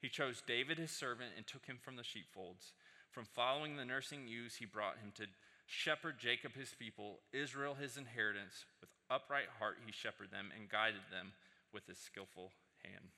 He 0.00 0.08
chose 0.08 0.42
David 0.46 0.78
his 0.78 0.90
servant 0.90 1.30
and 1.36 1.46
took 1.46 1.66
him 1.66 1.78
from 1.80 1.96
the 1.96 2.04
sheepfolds. 2.04 2.72
From 3.10 3.24
following 3.24 3.76
the 3.76 3.84
nursing 3.84 4.26
ewes, 4.26 4.56
he 4.56 4.66
brought 4.66 4.98
him 4.98 5.12
to 5.16 5.26
shepherd 5.66 6.18
Jacob 6.18 6.54
his 6.54 6.74
people, 6.78 7.20
Israel 7.32 7.76
his 7.80 7.96
inheritance. 7.96 8.64
With 8.80 8.90
upright 9.10 9.48
heart, 9.58 9.78
he 9.84 9.92
shepherded 9.92 10.32
them 10.32 10.50
and 10.56 10.68
guided 10.68 11.06
them 11.10 11.32
with 11.72 11.86
his 11.86 11.98
skillful 11.98 12.52
hand. 12.82 13.12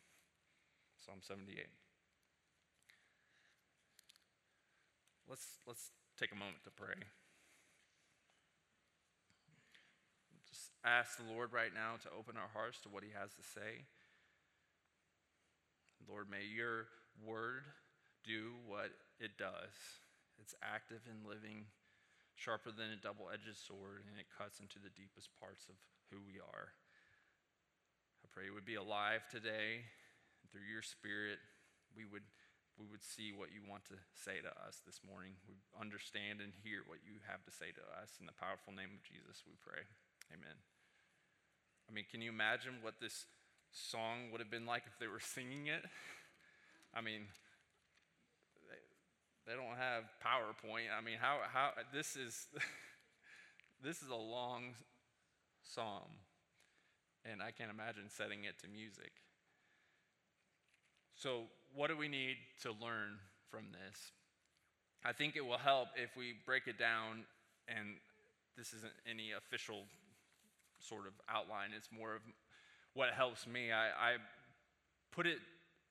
Psalm 1.05 1.19
78. 1.21 1.67
Let's, 5.29 5.59
let's 5.67 5.91
take 6.19 6.33
a 6.33 6.37
moment 6.37 6.65
to 6.65 6.71
pray. 6.71 6.95
Ask 10.85 11.17
the 11.17 11.33
Lord 11.33 11.57
right 11.57 11.73
now 11.73 11.97
to 12.05 12.13
open 12.13 12.37
our 12.37 12.53
hearts 12.53 12.77
to 12.85 12.93
what 12.93 13.01
he 13.01 13.17
has 13.17 13.33
to 13.41 13.45
say. 13.57 13.89
Lord, 16.05 16.29
may 16.29 16.45
your 16.45 16.93
word 17.25 17.65
do 18.21 18.53
what 18.69 18.93
it 19.17 19.41
does. 19.41 19.73
It's 20.37 20.53
active 20.61 21.01
and 21.09 21.25
living, 21.25 21.73
sharper 22.37 22.69
than 22.69 22.93
a 22.93 23.01
double 23.01 23.33
edged 23.33 23.57
sword, 23.57 24.05
and 24.05 24.21
it 24.21 24.29
cuts 24.29 24.61
into 24.61 24.77
the 24.77 24.93
deepest 24.93 25.33
parts 25.41 25.65
of 25.73 25.81
who 26.13 26.21
we 26.21 26.37
are. 26.37 26.77
I 28.21 28.29
pray 28.29 28.53
it 28.53 28.57
would 28.57 28.69
be 28.69 28.77
alive 28.77 29.25
today. 29.33 29.89
And 30.45 30.53
through 30.53 30.69
your 30.69 30.85
spirit, 30.85 31.41
we 31.97 32.05
would, 32.05 32.29
we 32.77 32.85
would 32.85 33.01
see 33.01 33.33
what 33.33 33.57
you 33.57 33.65
want 33.65 33.89
to 33.89 33.97
say 34.13 34.45
to 34.45 34.53
us 34.69 34.85
this 34.85 35.01
morning. 35.01 35.41
We 35.49 35.57
understand 35.81 36.45
and 36.45 36.53
hear 36.61 36.85
what 36.85 37.01
you 37.09 37.25
have 37.25 37.41
to 37.49 37.53
say 37.55 37.73
to 37.73 37.85
us. 37.97 38.21
In 38.21 38.29
the 38.29 38.37
powerful 38.37 38.77
name 38.77 38.93
of 38.93 39.01
Jesus, 39.01 39.49
we 39.49 39.57
pray. 39.65 39.89
Amen. 40.29 40.74
I 41.89 41.93
mean, 41.93 42.05
can 42.11 42.21
you 42.21 42.31
imagine 42.31 42.75
what 42.83 42.95
this 43.01 43.27
song 43.75 44.31
would 44.31 44.41
have 44.41 44.51
been 44.51 44.67
like 44.67 44.85
if 44.87 44.99
they 44.99 45.09
were 45.09 45.21
singing 45.35 45.67
it. 45.67 45.85
I 46.95 47.01
mean, 47.01 47.23
they, 48.69 49.53
they 49.53 49.57
don't 49.59 49.77
have 49.77 50.05
PowerPoint. 50.25 50.95
I 50.97 51.03
mean, 51.05 51.17
how, 51.21 51.39
how 51.53 51.71
this 51.93 52.17
is 52.17 52.47
this 53.83 54.01
is 54.01 54.09
a 54.09 54.17
long 54.17 54.75
psalm, 55.63 56.23
and 57.25 57.43
I 57.43 57.51
can't 57.51 57.71
imagine 57.71 58.05
setting 58.09 58.45
it 58.45 58.55
to 58.63 58.69
music. 58.69 59.11
So, 61.17 61.43
what 61.75 61.89
do 61.89 61.97
we 61.97 62.09
need 62.09 62.37
to 62.63 62.71
learn 62.71 63.19
from 63.51 63.67
this? 63.73 64.13
I 65.05 65.13
think 65.13 65.37
it 65.37 65.45
will 65.45 65.59
help 65.59 65.89
if 65.97 66.17
we 66.17 66.35
break 66.47 66.67
it 66.67 66.79
down, 66.79 67.25
and 67.69 67.97
this 68.57 68.73
isn't 68.73 68.93
any 69.09 69.33
official 69.33 69.83
sort 70.89 71.07
of 71.07 71.13
outline. 71.29 71.71
It's 71.77 71.89
more 71.91 72.15
of 72.15 72.23
what 72.95 73.11
helps 73.11 73.47
me. 73.47 73.73
I, 73.73 73.89
I 73.89 74.11
put 75.13 75.27
it, 75.27 75.39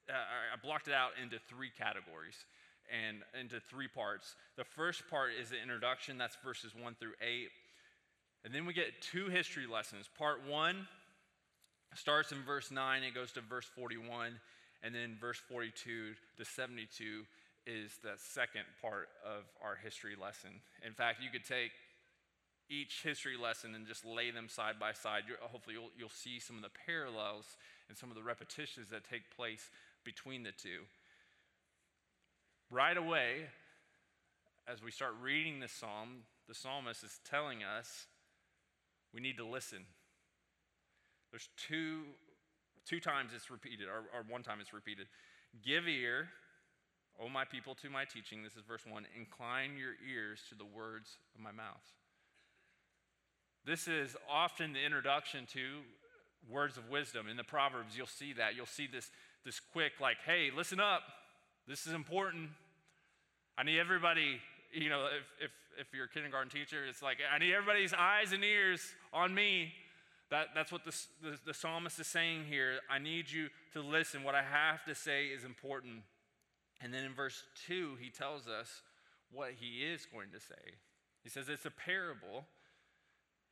uh, 0.10 0.14
I 0.14 0.58
blocked 0.62 0.88
it 0.88 0.94
out 0.94 1.12
into 1.22 1.38
three 1.50 1.72
categories 1.78 2.46
and 2.92 3.24
into 3.40 3.60
three 3.60 3.88
parts. 3.88 4.36
The 4.58 4.64
first 4.64 5.04
part 5.10 5.32
is 5.40 5.50
the 5.50 5.62
introduction, 5.62 6.18
that's 6.18 6.38
verses 6.44 6.74
one 6.76 6.96
through 7.00 7.14
eight. 7.22 7.50
And 8.46 8.54
then 8.54 8.66
we 8.66 8.74
get 8.74 9.02
two 9.02 9.28
history 9.28 9.66
lessons. 9.68 10.10
Part 10.18 10.46
one 10.48 10.88
starts 11.96 12.32
in 12.32 12.44
verse 12.44 12.72
9, 12.72 13.04
it 13.04 13.14
goes 13.14 13.32
to 13.34 13.42
verse 13.42 13.70
41, 13.76 14.40
and 14.84 14.94
then 14.94 15.16
verse 15.20 15.42
42 15.50 16.14
to 16.38 16.46
72 16.46 17.24
is 17.66 17.92
the 18.04 18.14
second 18.18 18.64
part 18.82 19.08
of 19.24 19.44
our 19.64 19.76
history 19.76 20.16
lesson. 20.20 20.50
In 20.86 20.94
fact, 20.94 21.22
you 21.22 21.30
could 21.30 21.46
take 21.46 21.72
each 22.70 23.02
history 23.04 23.38
lesson 23.42 23.76
and 23.76 23.88
just 23.88 24.06
lay 24.06 24.32
them 24.32 24.48
side 24.50 24.80
by 24.80 24.94
side, 24.94 25.24
You're, 25.28 25.38
hopefully 25.42 25.76
you'll, 25.76 25.92
you'll 25.98 26.10
see 26.10 26.40
some 26.40 26.56
of 26.56 26.62
the 26.62 26.72
parallels 26.86 27.58
and 27.90 27.98
some 27.98 28.10
of 28.10 28.16
the 28.16 28.24
repetitions 28.24 28.90
that 28.90 29.04
take 29.10 29.36
place 29.36 29.70
between 30.04 30.44
the 30.44 30.52
two. 30.52 30.88
Right 32.72 32.98
away, 32.98 33.48
as 34.68 34.82
we 34.82 34.92
start 34.92 35.14
reading 35.22 35.60
the 35.60 35.68
psalm, 35.68 36.24
the 36.48 36.56
psalmist 36.56 37.04
is 37.04 37.20
telling 37.30 37.64
us 37.64 38.08
we 39.14 39.22
need 39.22 39.38
to 39.38 39.46
listen. 39.46 39.86
There's 41.32 41.50
two, 41.58 42.02
two 42.86 43.00
times 43.00 43.32
it's 43.36 43.52
repeated, 43.52 43.88
or, 43.88 44.06
or 44.18 44.24
one 44.28 44.44
time 44.44 44.60
it's 44.60 44.74
repeated. 44.74 45.08
Give 45.64 45.88
ear, 45.88 46.30
O 47.20 47.30
my 47.30 47.46
people, 47.46 47.76
to 47.76 47.90
my 47.90 48.06
teaching. 48.06 48.44
This 48.44 48.54
is 48.54 48.64
verse 48.68 48.84
1. 48.90 49.06
Incline 49.18 49.78
your 49.78 49.94
ears 50.10 50.42
to 50.50 50.56
the 50.56 50.66
words 50.66 51.18
of 51.36 51.42
my 51.42 51.52
mouth. 51.52 51.84
This 53.66 53.88
is 53.88 54.18
often 54.30 54.74
the 54.74 54.84
introduction 54.84 55.46
to 55.54 55.62
words 56.50 56.78
of 56.78 56.90
wisdom. 56.90 57.28
In 57.30 57.38
the 57.38 57.44
Proverbs, 57.44 57.98
you'll 57.98 58.08
see 58.08 58.34
that. 58.34 58.56
You'll 58.56 58.66
see 58.66 58.88
this, 58.88 59.10
this 59.46 59.60
quick, 59.60 59.94
like, 60.02 60.18
hey, 60.26 60.50
listen 60.56 60.82
up. 60.82 61.02
This 61.68 61.88
is 61.88 61.94
important. 61.94 62.50
I 63.58 63.64
need 63.64 63.80
everybody, 63.80 64.40
you 64.74 64.90
know, 64.90 65.06
if, 65.06 65.46
if, 65.46 65.52
if 65.80 65.94
you're 65.94 66.06
a 66.06 66.10
kindergarten 66.10 66.50
teacher, 66.50 66.86
it's 66.86 67.02
like, 67.02 67.20
I 67.34 67.38
need 67.40 67.54
everybody's 67.54 67.94
eyes 67.94 68.34
and 68.34 68.44
ears 68.44 68.82
on 69.14 69.34
me. 69.34 69.74
That, 70.30 70.48
that's 70.54 70.72
what 70.72 70.84
the, 70.84 70.96
the, 71.22 71.38
the 71.46 71.54
psalmist 71.54 72.00
is 72.00 72.08
saying 72.08 72.46
here. 72.50 72.80
I 72.90 73.00
need 73.00 73.32
you 73.32 73.48
to 73.74 73.82
listen. 73.82 74.24
What 74.24 74.36
I 74.36 74.44
have 74.44 74.84
to 74.86 74.96
say 74.96 75.28
is 75.28 75.46
important. 75.46 76.02
And 76.82 76.94
then 76.94 77.06
in 77.06 77.14
verse 77.14 77.44
2, 77.68 77.98
he 78.02 78.10
tells 78.10 78.48
us 78.48 78.82
what 79.32 79.52
he 79.58 79.86
is 79.86 80.06
going 80.06 80.32
to 80.34 80.40
say. 80.40 80.76
He 81.24 81.30
says 81.30 81.48
it's 81.48 81.66
a 81.66 81.72
parable 81.72 82.46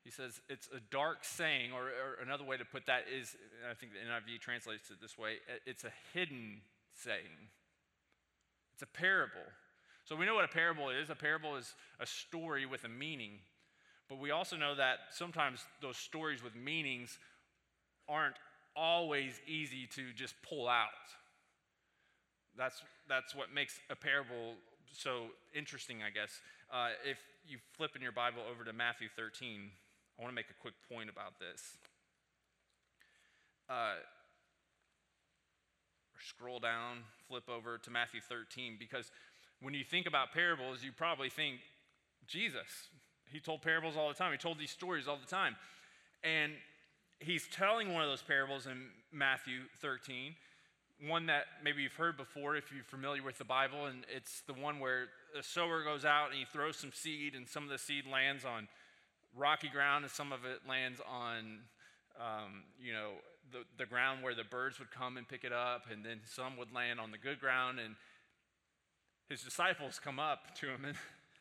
he 0.03 0.09
says 0.09 0.41
it's 0.49 0.67
a 0.75 0.79
dark 0.89 1.23
saying, 1.23 1.71
or, 1.73 1.83
or, 1.83 2.23
another 2.23 2.43
way 2.43 2.57
to 2.57 2.65
put 2.65 2.87
that 2.87 3.03
is, 3.07 3.35
I 3.69 3.73
think 3.75 3.91
the 3.93 3.99
NIV 3.99 4.39
translates 4.39 4.89
it 4.89 4.97
this 5.01 5.17
way 5.17 5.35
it's 5.65 5.83
a 5.83 5.91
hidden 6.13 6.61
saying. 6.93 7.49
It's 8.73 8.83
a 8.83 8.87
parable. 8.87 9.45
So 10.05 10.15
we 10.15 10.25
know 10.25 10.33
what 10.33 10.45
a 10.45 10.49
parable 10.49 10.89
is. 10.89 11.09
A 11.09 11.15
parable 11.15 11.55
is 11.55 11.75
a 11.99 12.05
story 12.05 12.65
with 12.65 12.83
a 12.83 12.89
meaning. 12.89 13.33
But 14.09 14.19
we 14.19 14.31
also 14.31 14.57
know 14.57 14.75
that 14.75 14.97
sometimes 15.11 15.65
those 15.81 15.97
stories 15.97 16.43
with 16.43 16.55
meanings 16.55 17.17
aren't 18.09 18.35
always 18.75 19.39
easy 19.47 19.87
to 19.95 20.11
just 20.15 20.35
pull 20.47 20.67
out. 20.67 20.89
That's, 22.57 22.81
that's 23.07 23.35
what 23.35 23.53
makes 23.53 23.79
a 23.89 23.95
parable 23.95 24.55
so 24.91 25.27
interesting, 25.53 26.03
I 26.03 26.09
guess. 26.09 26.41
Uh, 26.73 26.89
if 27.09 27.19
you 27.45 27.57
flip 27.77 27.95
in 27.95 28.01
your 28.01 28.11
Bible 28.11 28.41
over 28.49 28.63
to 28.63 28.73
Matthew 28.73 29.07
13, 29.15 29.71
I 30.21 30.23
want 30.23 30.33
to 30.33 30.35
make 30.35 30.51
a 30.51 30.61
quick 30.61 30.75
point 30.87 31.09
about 31.09 31.39
this. 31.39 31.77
Uh, 33.67 33.95
scroll 36.19 36.59
down, 36.59 36.97
flip 37.27 37.49
over 37.49 37.79
to 37.79 37.89
Matthew 37.89 38.21
13, 38.21 38.75
because 38.77 39.09
when 39.61 39.73
you 39.73 39.83
think 39.83 40.05
about 40.05 40.31
parables, 40.31 40.83
you 40.83 40.91
probably 40.91 41.31
think 41.31 41.61
Jesus. 42.27 42.89
He 43.31 43.39
told 43.39 43.63
parables 43.63 43.97
all 43.97 44.09
the 44.09 44.13
time, 44.13 44.31
he 44.31 44.37
told 44.37 44.59
these 44.59 44.69
stories 44.69 45.07
all 45.07 45.17
the 45.17 45.25
time. 45.25 45.55
And 46.23 46.51
he's 47.19 47.47
telling 47.47 47.91
one 47.91 48.03
of 48.03 48.09
those 48.09 48.21
parables 48.21 48.67
in 48.67 48.89
Matthew 49.11 49.61
13, 49.81 50.35
one 51.07 51.25
that 51.25 51.45
maybe 51.63 51.81
you've 51.81 51.95
heard 51.95 52.15
before 52.15 52.55
if 52.55 52.71
you're 52.71 52.83
familiar 52.83 53.23
with 53.23 53.39
the 53.39 53.43
Bible, 53.43 53.87
and 53.87 54.05
it's 54.15 54.41
the 54.41 54.53
one 54.53 54.79
where 54.79 55.05
a 55.35 55.41
sower 55.41 55.83
goes 55.83 56.05
out 56.05 56.27
and 56.29 56.37
he 56.37 56.45
throws 56.45 56.77
some 56.77 56.91
seed, 56.93 57.33
and 57.33 57.49
some 57.49 57.63
of 57.63 57.69
the 57.69 57.79
seed 57.79 58.03
lands 58.05 58.45
on 58.45 58.67
rocky 59.35 59.69
ground, 59.69 60.03
and 60.03 60.11
some 60.11 60.31
of 60.31 60.45
it 60.45 60.61
lands 60.67 60.99
on, 61.09 61.59
um, 62.19 62.63
you 62.79 62.93
know, 62.93 63.11
the, 63.51 63.59
the 63.77 63.85
ground 63.85 64.23
where 64.23 64.35
the 64.35 64.43
birds 64.43 64.79
would 64.79 64.91
come 64.91 65.17
and 65.17 65.27
pick 65.27 65.43
it 65.43 65.53
up, 65.53 65.85
and 65.91 66.05
then 66.05 66.19
some 66.25 66.57
would 66.57 66.73
land 66.73 66.99
on 66.99 67.11
the 67.11 67.17
good 67.17 67.39
ground, 67.39 67.79
and 67.79 67.95
his 69.29 69.41
disciples 69.41 69.99
come 70.03 70.19
up 70.19 70.55
to 70.55 70.67
him, 70.67 70.85
and, 70.85 70.95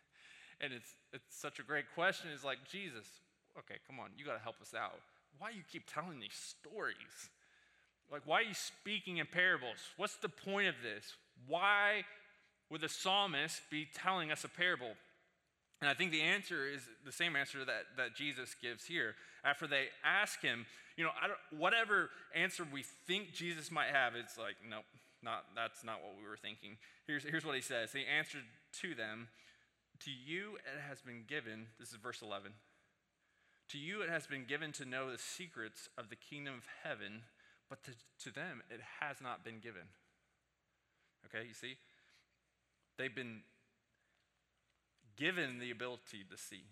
and 0.60 0.72
it's, 0.72 0.90
it's 1.12 1.36
such 1.36 1.58
a 1.58 1.62
great 1.62 1.86
question. 1.94 2.30
It's 2.32 2.44
like, 2.44 2.58
Jesus, 2.70 3.06
okay, 3.58 3.76
come 3.86 3.98
on, 4.00 4.10
you 4.16 4.24
got 4.24 4.36
to 4.36 4.42
help 4.42 4.60
us 4.60 4.74
out. 4.74 5.00
Why 5.38 5.50
do 5.50 5.56
you 5.56 5.64
keep 5.70 5.84
telling 5.92 6.20
these 6.20 6.34
stories? 6.34 7.30
Like, 8.10 8.22
why 8.24 8.40
are 8.40 8.44
you 8.44 8.54
speaking 8.54 9.18
in 9.18 9.26
parables? 9.26 9.78
What's 9.96 10.16
the 10.16 10.28
point 10.28 10.68
of 10.68 10.74
this? 10.82 11.14
Why 11.46 12.04
would 12.68 12.80
the 12.80 12.88
psalmist 12.88 13.62
be 13.70 13.86
telling 13.94 14.32
us 14.32 14.44
a 14.44 14.48
parable? 14.48 14.92
And 15.80 15.88
I 15.88 15.94
think 15.94 16.12
the 16.12 16.20
answer 16.20 16.68
is 16.68 16.82
the 17.04 17.12
same 17.12 17.36
answer 17.36 17.64
that, 17.64 17.96
that 17.96 18.14
Jesus 18.14 18.54
gives 18.60 18.84
here. 18.84 19.14
After 19.44 19.66
they 19.66 19.86
ask 20.04 20.40
him, 20.42 20.66
you 20.96 21.04
know, 21.04 21.10
whatever 21.56 22.10
answer 22.34 22.66
we 22.70 22.84
think 23.06 23.32
Jesus 23.32 23.70
might 23.70 23.88
have, 23.88 24.14
it's 24.14 24.36
like, 24.36 24.56
nope, 24.68 24.84
not, 25.22 25.44
that's 25.56 25.82
not 25.82 26.02
what 26.02 26.16
we 26.20 26.28
were 26.28 26.36
thinking. 26.36 26.76
Here's, 27.06 27.24
here's 27.24 27.46
what 27.46 27.54
he 27.54 27.62
says 27.62 27.92
He 27.92 28.04
answered 28.04 28.44
to 28.82 28.94
them, 28.94 29.28
To 30.04 30.10
you 30.10 30.56
it 30.56 30.80
has 30.86 31.00
been 31.00 31.24
given, 31.26 31.66
this 31.78 31.90
is 31.90 31.96
verse 31.96 32.20
11, 32.20 32.52
to 33.70 33.78
you 33.78 34.02
it 34.02 34.10
has 34.10 34.26
been 34.26 34.44
given 34.44 34.72
to 34.72 34.84
know 34.84 35.10
the 35.10 35.18
secrets 35.18 35.88
of 35.96 36.10
the 36.10 36.16
kingdom 36.16 36.54
of 36.54 36.64
heaven 36.82 37.22
but 37.70 37.84
to, 37.84 37.92
to 38.24 38.34
them, 38.34 38.60
it 38.68 38.80
has 38.98 39.22
not 39.22 39.44
been 39.44 39.60
given. 39.62 39.86
Okay, 41.26 41.46
you 41.46 41.54
see? 41.54 41.76
They've 42.98 43.14
been 43.14 43.42
given 45.20 45.58
the 45.58 45.70
ability 45.70 46.24
to 46.30 46.36
see. 46.36 46.64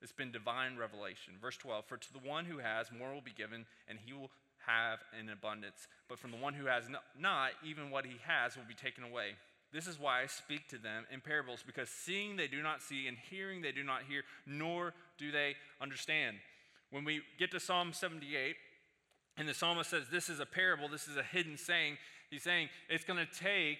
It's 0.00 0.12
been 0.12 0.30
divine 0.30 0.76
revelation. 0.76 1.34
Verse 1.42 1.56
12 1.56 1.84
For 1.86 1.96
to 1.96 2.12
the 2.12 2.26
one 2.26 2.44
who 2.44 2.58
has, 2.58 2.92
more 2.96 3.12
will 3.12 3.20
be 3.20 3.32
given, 3.36 3.66
and 3.88 3.98
he 4.04 4.12
will 4.12 4.30
have 4.66 5.00
in 5.18 5.28
abundance. 5.28 5.88
But 6.08 6.20
from 6.20 6.30
the 6.30 6.36
one 6.36 6.54
who 6.54 6.66
has 6.66 6.84
not, 7.18 7.50
even 7.66 7.90
what 7.90 8.06
he 8.06 8.18
has 8.24 8.56
will 8.56 8.68
be 8.68 8.74
taken 8.74 9.02
away. 9.02 9.30
This 9.72 9.86
is 9.86 9.98
why 9.98 10.22
I 10.22 10.26
speak 10.26 10.68
to 10.68 10.78
them 10.78 11.04
in 11.12 11.20
parables, 11.20 11.62
because 11.66 11.90
seeing 11.90 12.36
they 12.36 12.46
do 12.46 12.62
not 12.62 12.80
see, 12.80 13.08
and 13.08 13.18
hearing 13.30 13.60
they 13.60 13.72
do 13.72 13.82
not 13.82 14.02
hear, 14.08 14.22
nor 14.46 14.94
do 15.18 15.30
they 15.30 15.56
understand. 15.80 16.36
When 16.90 17.04
we 17.04 17.20
get 17.38 17.50
to 17.50 17.60
Psalm 17.60 17.92
78, 17.92 18.56
and 19.36 19.48
the 19.48 19.54
psalmist 19.54 19.90
says, 19.90 20.04
This 20.10 20.28
is 20.28 20.40
a 20.40 20.46
parable, 20.46 20.88
this 20.88 21.06
is 21.06 21.16
a 21.16 21.22
hidden 21.22 21.56
saying. 21.56 21.98
He's 22.30 22.42
saying 22.42 22.68
it's 22.88 23.04
going 23.04 23.18
to 23.18 23.38
take 23.38 23.78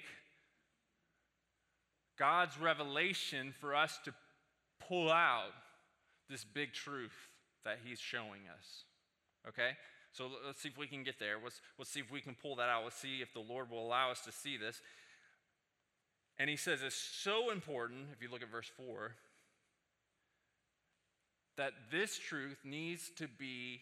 God's 2.18 2.58
revelation 2.58 3.52
for 3.60 3.74
us 3.74 3.98
to 4.04 4.12
pull 4.86 5.10
out 5.10 5.52
this 6.28 6.44
big 6.44 6.72
truth 6.72 7.14
that 7.64 7.78
He's 7.84 7.98
showing 7.98 8.42
us. 8.52 8.84
Okay? 9.48 9.70
So 10.12 10.28
let's 10.46 10.60
see 10.60 10.68
if 10.68 10.78
we 10.78 10.86
can 10.86 11.04
get 11.04 11.18
there. 11.18 11.36
Let's, 11.42 11.60
let's 11.78 11.90
see 11.90 12.00
if 12.00 12.10
we 12.10 12.20
can 12.20 12.34
pull 12.34 12.56
that 12.56 12.68
out. 12.68 12.84
Let's 12.84 12.96
see 12.96 13.20
if 13.20 13.32
the 13.32 13.40
Lord 13.40 13.70
will 13.70 13.86
allow 13.86 14.10
us 14.10 14.20
to 14.22 14.32
see 14.32 14.56
this. 14.56 14.80
And 16.38 16.48
he 16.48 16.56
says 16.56 16.80
it's 16.82 16.94
so 16.94 17.50
important, 17.50 18.06
if 18.12 18.22
you 18.22 18.30
look 18.30 18.42
at 18.42 18.50
verse 18.50 18.70
4, 18.76 19.12
that 21.56 21.72
this 21.90 22.16
truth 22.18 22.58
needs 22.64 23.10
to 23.16 23.26
be 23.26 23.80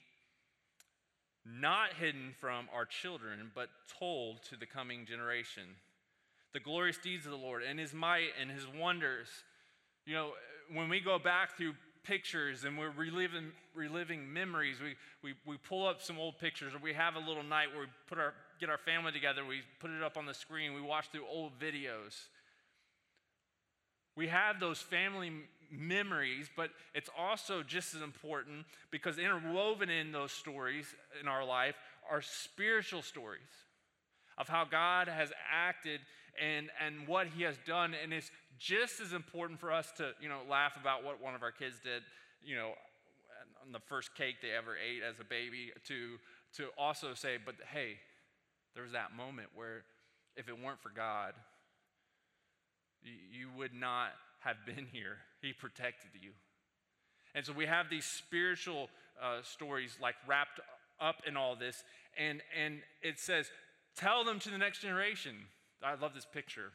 not 1.45 1.93
hidden 1.93 2.35
from 2.41 2.69
our 2.75 2.85
children, 2.85 3.53
but 3.55 3.69
told 3.99 4.43
to 4.45 4.57
the 4.57 4.67
coming 4.67 5.07
generation. 5.07 5.65
The 6.57 6.61
glorious 6.61 6.97
deeds 6.97 7.27
of 7.27 7.33
the 7.33 7.37
Lord 7.37 7.63
and 7.63 7.79
his 7.79 7.93
might 7.93 8.29
and 8.41 8.51
his 8.51 8.67
wonders. 8.67 9.29
You 10.07 10.15
know, 10.15 10.31
when 10.73 10.89
we 10.89 11.01
go 11.01 11.19
back 11.19 11.55
through 11.59 11.75
pictures 12.03 12.65
and 12.65 12.79
we're 12.79 12.93
reliving, 12.97 13.53
reliving 13.75 14.33
memories, 14.33 14.79
we, 14.81 14.95
we, 15.23 15.35
we 15.45 15.59
pull 15.59 15.87
up 15.87 16.01
some 16.01 16.19
old 16.19 16.39
pictures 16.39 16.75
or 16.75 16.79
we 16.79 16.95
have 16.95 17.15
a 17.15 17.19
little 17.19 17.43
night 17.43 17.67
where 17.73 17.81
we 17.81 17.87
put 18.09 18.17
our, 18.17 18.33
get 18.59 18.71
our 18.71 18.79
family 18.79 19.13
together, 19.13 19.45
we 19.45 19.61
put 19.81 19.91
it 19.91 20.03
up 20.03 20.17
on 20.17 20.25
the 20.25 20.33
screen, 20.33 20.73
we 20.73 20.81
watch 20.81 21.11
through 21.13 21.27
old 21.31 21.61
videos. 21.61 22.29
We 24.17 24.29
have 24.29 24.59
those 24.59 24.79
family 24.79 25.33
memories, 25.71 26.49
but 26.57 26.71
it's 26.95 27.11
also 27.19 27.63
just 27.63 27.95
as 27.95 28.01
important 28.01 28.65
because 28.91 29.19
interwoven 29.19 29.91
in 29.91 30.11
those 30.11 30.33
stories 30.33 30.87
in 31.21 31.29
our 31.29 31.45
life 31.45 31.75
are 32.11 32.23
spiritual 32.23 33.03
stories 33.03 33.43
of 34.39 34.49
how 34.49 34.65
God 34.65 35.09
has 35.09 35.33
acted 35.53 36.01
and, 36.43 36.71
and 36.85 37.07
what 37.07 37.29
he 37.29 37.43
has 37.43 37.57
done. 37.67 37.95
And 38.03 38.13
it's 38.13 38.31
just 38.59 39.01
as 39.01 39.13
important 39.13 39.61
for 39.61 39.73
us 39.73 39.93
to, 39.99 40.13
you 40.21 40.29
know, 40.29 40.41
laugh 40.49 40.73
about 40.81 41.05
what 41.05 41.23
one 41.23 41.35
of 41.35 41.43
our 41.43 41.53
kids 41.53 41.77
did, 41.83 42.03
you 42.43 42.57
know, 42.57 42.73
on 43.65 43.73
the 43.73 43.81
first 43.81 44.15
cake 44.15 44.37
they 44.41 44.51
ever 44.57 44.77
ate 44.77 45.03
as 45.03 45.21
a 45.21 45.25
baby, 45.25 45.73
to, 45.89 46.19
to 46.57 46.69
also 46.79 47.15
say, 47.15 47.37
but 47.45 47.57
hey, 47.73 47.97
there 48.75 48.83
was 48.83 48.93
that 48.93 49.17
moment 49.17 49.49
where 49.55 49.83
if 50.37 50.49
it 50.49 50.63
weren't 50.63 50.81
for 50.81 50.91
God, 50.91 51.33
you, 53.03 53.49
would 53.57 53.75
not 53.75 54.11
have 54.41 54.57
been 54.67 54.87
here. 54.93 55.19
He 55.41 55.53
protected 55.53 56.11
you. 56.21 56.31
And 57.35 57.45
so 57.45 57.53
we 57.53 57.67
have 57.67 57.89
these 57.89 58.05
spiritual 58.05 58.89
uh, 59.23 59.43
stories 59.43 59.97
like 60.01 60.15
wrapped 60.27 60.61
up 61.01 61.23
in 61.27 61.37
all 61.37 61.57
this. 61.57 61.85
And, 62.19 62.43
and 62.61 62.81
it 63.03 63.19
says, 63.19 63.51
tell 63.97 64.25
them 64.25 64.39
to 64.41 64.51
the 64.51 64.59
next 64.59 64.81
generation. 64.81 65.35
I 65.83 65.95
love 65.95 66.15
this 66.15 66.27
picture. 66.27 66.73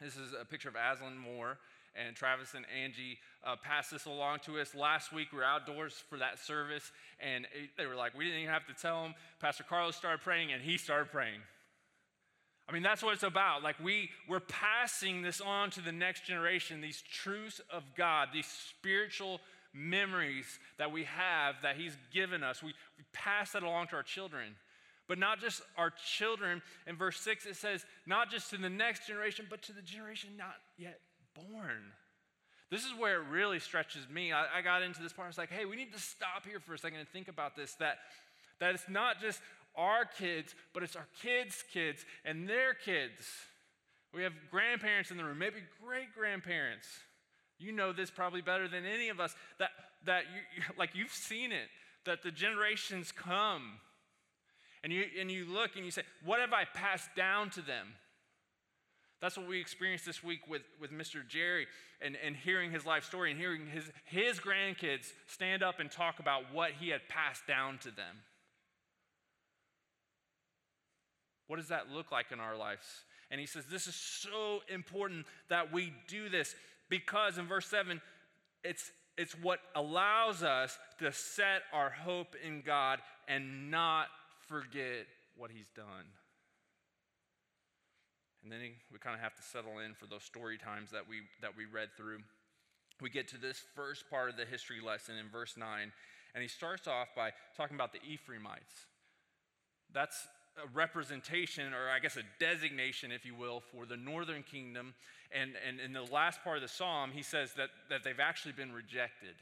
This 0.00 0.16
is 0.16 0.34
a 0.38 0.44
picture 0.44 0.68
of 0.68 0.74
Aslan 0.74 1.16
Moore 1.18 1.58
and 1.94 2.16
Travis 2.16 2.54
and 2.54 2.64
Angie 2.82 3.18
uh, 3.44 3.56
passed 3.62 3.90
this 3.90 4.06
along 4.06 4.40
to 4.46 4.58
us 4.58 4.74
last 4.74 5.12
week. 5.12 5.28
We 5.32 5.38
were 5.38 5.44
outdoors 5.44 6.02
for 6.08 6.18
that 6.18 6.38
service, 6.38 6.90
and 7.20 7.44
it, 7.44 7.70
they 7.78 7.86
were 7.86 7.94
like, 7.94 8.16
we 8.16 8.24
didn't 8.24 8.40
even 8.40 8.52
have 8.52 8.66
to 8.66 8.74
tell 8.74 9.02
them. 9.02 9.14
Pastor 9.40 9.64
Carlos 9.68 9.96
started 9.96 10.20
praying, 10.20 10.52
and 10.52 10.62
he 10.62 10.76
started 10.76 11.10
praying. 11.12 11.40
I 12.68 12.72
mean, 12.72 12.82
that's 12.82 13.02
what 13.02 13.14
it's 13.14 13.22
about. 13.22 13.62
Like, 13.62 13.78
we, 13.78 14.10
we're 14.28 14.40
passing 14.40 15.22
this 15.22 15.40
on 15.40 15.70
to 15.70 15.80
the 15.80 15.92
next 15.92 16.24
generation, 16.24 16.80
these 16.80 17.02
truths 17.02 17.60
of 17.70 17.84
God, 17.96 18.28
these 18.32 18.46
spiritual 18.46 19.40
memories 19.74 20.58
that 20.78 20.90
we 20.90 21.04
have 21.04 21.56
that 21.62 21.76
He's 21.76 21.96
given 22.12 22.42
us. 22.42 22.62
We, 22.62 22.68
we 22.96 23.04
pass 23.12 23.52
that 23.52 23.62
along 23.62 23.88
to 23.88 23.96
our 23.96 24.02
children. 24.02 24.54
But 25.08 25.18
not 25.18 25.40
just 25.40 25.62
our 25.76 25.90
children. 25.90 26.62
In 26.86 26.96
verse 26.96 27.20
6, 27.20 27.46
it 27.46 27.56
says, 27.56 27.84
not 28.06 28.30
just 28.30 28.50
to 28.50 28.56
the 28.56 28.70
next 28.70 29.06
generation, 29.06 29.46
but 29.50 29.62
to 29.62 29.72
the 29.72 29.82
generation 29.82 30.30
not 30.38 30.54
yet 30.78 31.00
born. 31.34 31.92
This 32.70 32.84
is 32.84 32.92
where 32.98 33.20
it 33.20 33.28
really 33.30 33.60
stretches 33.60 34.08
me. 34.08 34.32
I, 34.32 34.58
I 34.58 34.62
got 34.62 34.82
into 34.82 35.02
this 35.02 35.12
part. 35.12 35.26
I 35.26 35.28
was 35.28 35.38
like, 35.38 35.50
hey, 35.50 35.64
we 35.64 35.76
need 35.76 35.92
to 35.92 36.00
stop 36.00 36.46
here 36.46 36.58
for 36.58 36.74
a 36.74 36.78
second 36.78 36.98
and 36.98 37.08
think 37.08 37.28
about 37.28 37.54
this 37.54 37.74
that, 37.74 37.98
that 38.60 38.74
it's 38.74 38.88
not 38.88 39.20
just 39.20 39.40
our 39.76 40.04
kids, 40.04 40.54
but 40.72 40.82
it's 40.82 40.96
our 40.96 41.06
kids' 41.22 41.62
kids 41.72 42.04
and 42.24 42.48
their 42.48 42.74
kids. 42.74 43.28
We 44.14 44.22
have 44.22 44.32
grandparents 44.50 45.10
in 45.10 45.16
the 45.16 45.24
room, 45.24 45.38
maybe 45.38 45.56
great 45.84 46.14
grandparents. 46.14 46.86
You 47.58 47.72
know 47.72 47.92
this 47.92 48.10
probably 48.10 48.42
better 48.42 48.68
than 48.68 48.84
any 48.84 49.08
of 49.08 49.20
us 49.20 49.34
that, 49.58 49.70
that 50.06 50.24
you, 50.56 50.62
like 50.78 50.90
you've 50.94 51.12
seen 51.12 51.52
it, 51.52 51.68
that 52.04 52.22
the 52.22 52.30
generations 52.30 53.12
come. 53.12 53.78
And 54.84 54.92
you, 54.92 55.04
and 55.18 55.30
you 55.30 55.46
look 55.46 55.76
and 55.76 55.84
you 55.84 55.90
say, 55.90 56.02
What 56.24 56.40
have 56.40 56.52
I 56.52 56.64
passed 56.64 57.08
down 57.16 57.48
to 57.50 57.62
them? 57.62 57.88
That's 59.20 59.38
what 59.38 59.48
we 59.48 59.58
experienced 59.58 60.04
this 60.04 60.22
week 60.22 60.40
with, 60.46 60.60
with 60.78 60.92
Mr. 60.92 61.26
Jerry 61.26 61.66
and, 62.02 62.18
and 62.22 62.36
hearing 62.36 62.70
his 62.70 62.84
life 62.84 63.04
story 63.04 63.30
and 63.30 63.40
hearing 63.40 63.66
his, 63.66 63.84
his 64.04 64.38
grandkids 64.38 65.06
stand 65.26 65.62
up 65.62 65.80
and 65.80 65.90
talk 65.90 66.18
about 66.18 66.52
what 66.52 66.72
he 66.72 66.90
had 66.90 67.08
passed 67.08 67.46
down 67.46 67.78
to 67.78 67.90
them. 67.90 68.16
What 71.46 71.56
does 71.56 71.68
that 71.68 71.90
look 71.90 72.12
like 72.12 72.32
in 72.32 72.38
our 72.38 72.54
lives? 72.54 72.84
And 73.30 73.40
he 73.40 73.46
says, 73.46 73.64
This 73.64 73.86
is 73.86 73.94
so 73.94 74.60
important 74.68 75.24
that 75.48 75.72
we 75.72 75.94
do 76.08 76.28
this 76.28 76.54
because 76.90 77.38
in 77.38 77.46
verse 77.46 77.66
7, 77.66 78.02
it's, 78.62 78.90
it's 79.16 79.32
what 79.40 79.60
allows 79.74 80.42
us 80.42 80.78
to 80.98 81.10
set 81.12 81.62
our 81.72 81.88
hope 81.88 82.36
in 82.44 82.60
God 82.60 82.98
and 83.26 83.70
not 83.70 84.08
forget 84.48 85.06
what 85.36 85.50
he's 85.50 85.68
done. 85.74 86.06
and 88.42 88.52
then 88.52 88.60
we 88.92 88.98
kind 88.98 89.16
of 89.16 89.22
have 89.22 89.34
to 89.34 89.42
settle 89.42 89.78
in 89.78 89.94
for 89.94 90.06
those 90.06 90.22
story 90.22 90.58
times 90.58 90.90
that 90.90 91.08
we 91.08 91.22
that 91.40 91.56
we 91.56 91.64
read 91.64 91.88
through. 91.96 92.18
We 93.00 93.10
get 93.10 93.26
to 93.28 93.38
this 93.38 93.62
first 93.74 94.08
part 94.10 94.30
of 94.30 94.36
the 94.36 94.44
history 94.44 94.80
lesson 94.84 95.16
in 95.16 95.28
verse 95.28 95.56
9, 95.56 95.66
and 96.34 96.42
he 96.42 96.48
starts 96.48 96.86
off 96.86 97.08
by 97.16 97.32
talking 97.56 97.74
about 97.74 97.92
the 97.92 98.00
Ephraimites. 98.06 98.86
That's 99.92 100.28
a 100.62 100.68
representation, 100.72 101.72
or 101.72 101.90
I 101.90 101.98
guess 101.98 102.16
a 102.16 102.22
designation, 102.38 103.10
if 103.10 103.24
you 103.24 103.34
will, 103.34 103.60
for 103.72 103.86
the 103.86 103.96
northern 103.96 104.42
kingdom. 104.42 104.94
And, 105.32 105.52
and 105.66 105.80
in 105.80 105.92
the 105.92 106.02
last 106.02 106.44
part 106.44 106.56
of 106.56 106.62
the 106.62 106.68
psalm, 106.68 107.10
he 107.12 107.22
says 107.22 107.54
that, 107.56 107.70
that 107.90 108.04
they've 108.04 108.20
actually 108.20 108.52
been 108.52 108.72
rejected. 108.72 109.34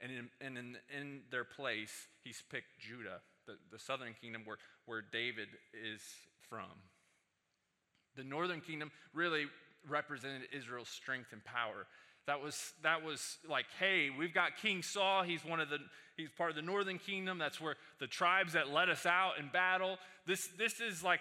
And 0.00 0.10
in, 0.10 0.30
and 0.40 0.56
in, 0.56 0.76
in 0.96 1.20
their 1.30 1.44
place, 1.44 1.92
he's 2.24 2.42
picked 2.50 2.78
Judah, 2.80 3.20
the, 3.50 3.76
the 3.76 3.82
southern 3.82 4.14
kingdom 4.20 4.42
where, 4.44 4.58
where 4.86 5.02
David 5.12 5.48
is 5.72 6.00
from. 6.48 6.70
The 8.16 8.24
northern 8.24 8.60
kingdom 8.60 8.90
really 9.14 9.46
represented 9.88 10.42
Israel's 10.56 10.88
strength 10.88 11.32
and 11.32 11.44
power. 11.44 11.86
That 12.26 12.42
was, 12.42 12.72
that 12.82 13.02
was 13.04 13.38
like, 13.48 13.66
hey, 13.78 14.10
we've 14.16 14.34
got 14.34 14.56
King 14.60 14.82
Saul. 14.82 15.22
He's 15.22 15.44
one 15.44 15.58
of 15.58 15.70
the, 15.70 15.78
he's 16.16 16.28
part 16.36 16.50
of 16.50 16.56
the 16.56 16.62
northern 16.62 16.98
kingdom. 16.98 17.38
That's 17.38 17.60
where 17.60 17.76
the 17.98 18.06
tribes 18.06 18.52
that 18.52 18.70
led 18.70 18.88
us 18.88 19.06
out 19.06 19.32
in 19.38 19.48
battle. 19.48 19.96
This, 20.26 20.48
this 20.58 20.80
is 20.80 21.02
like 21.02 21.20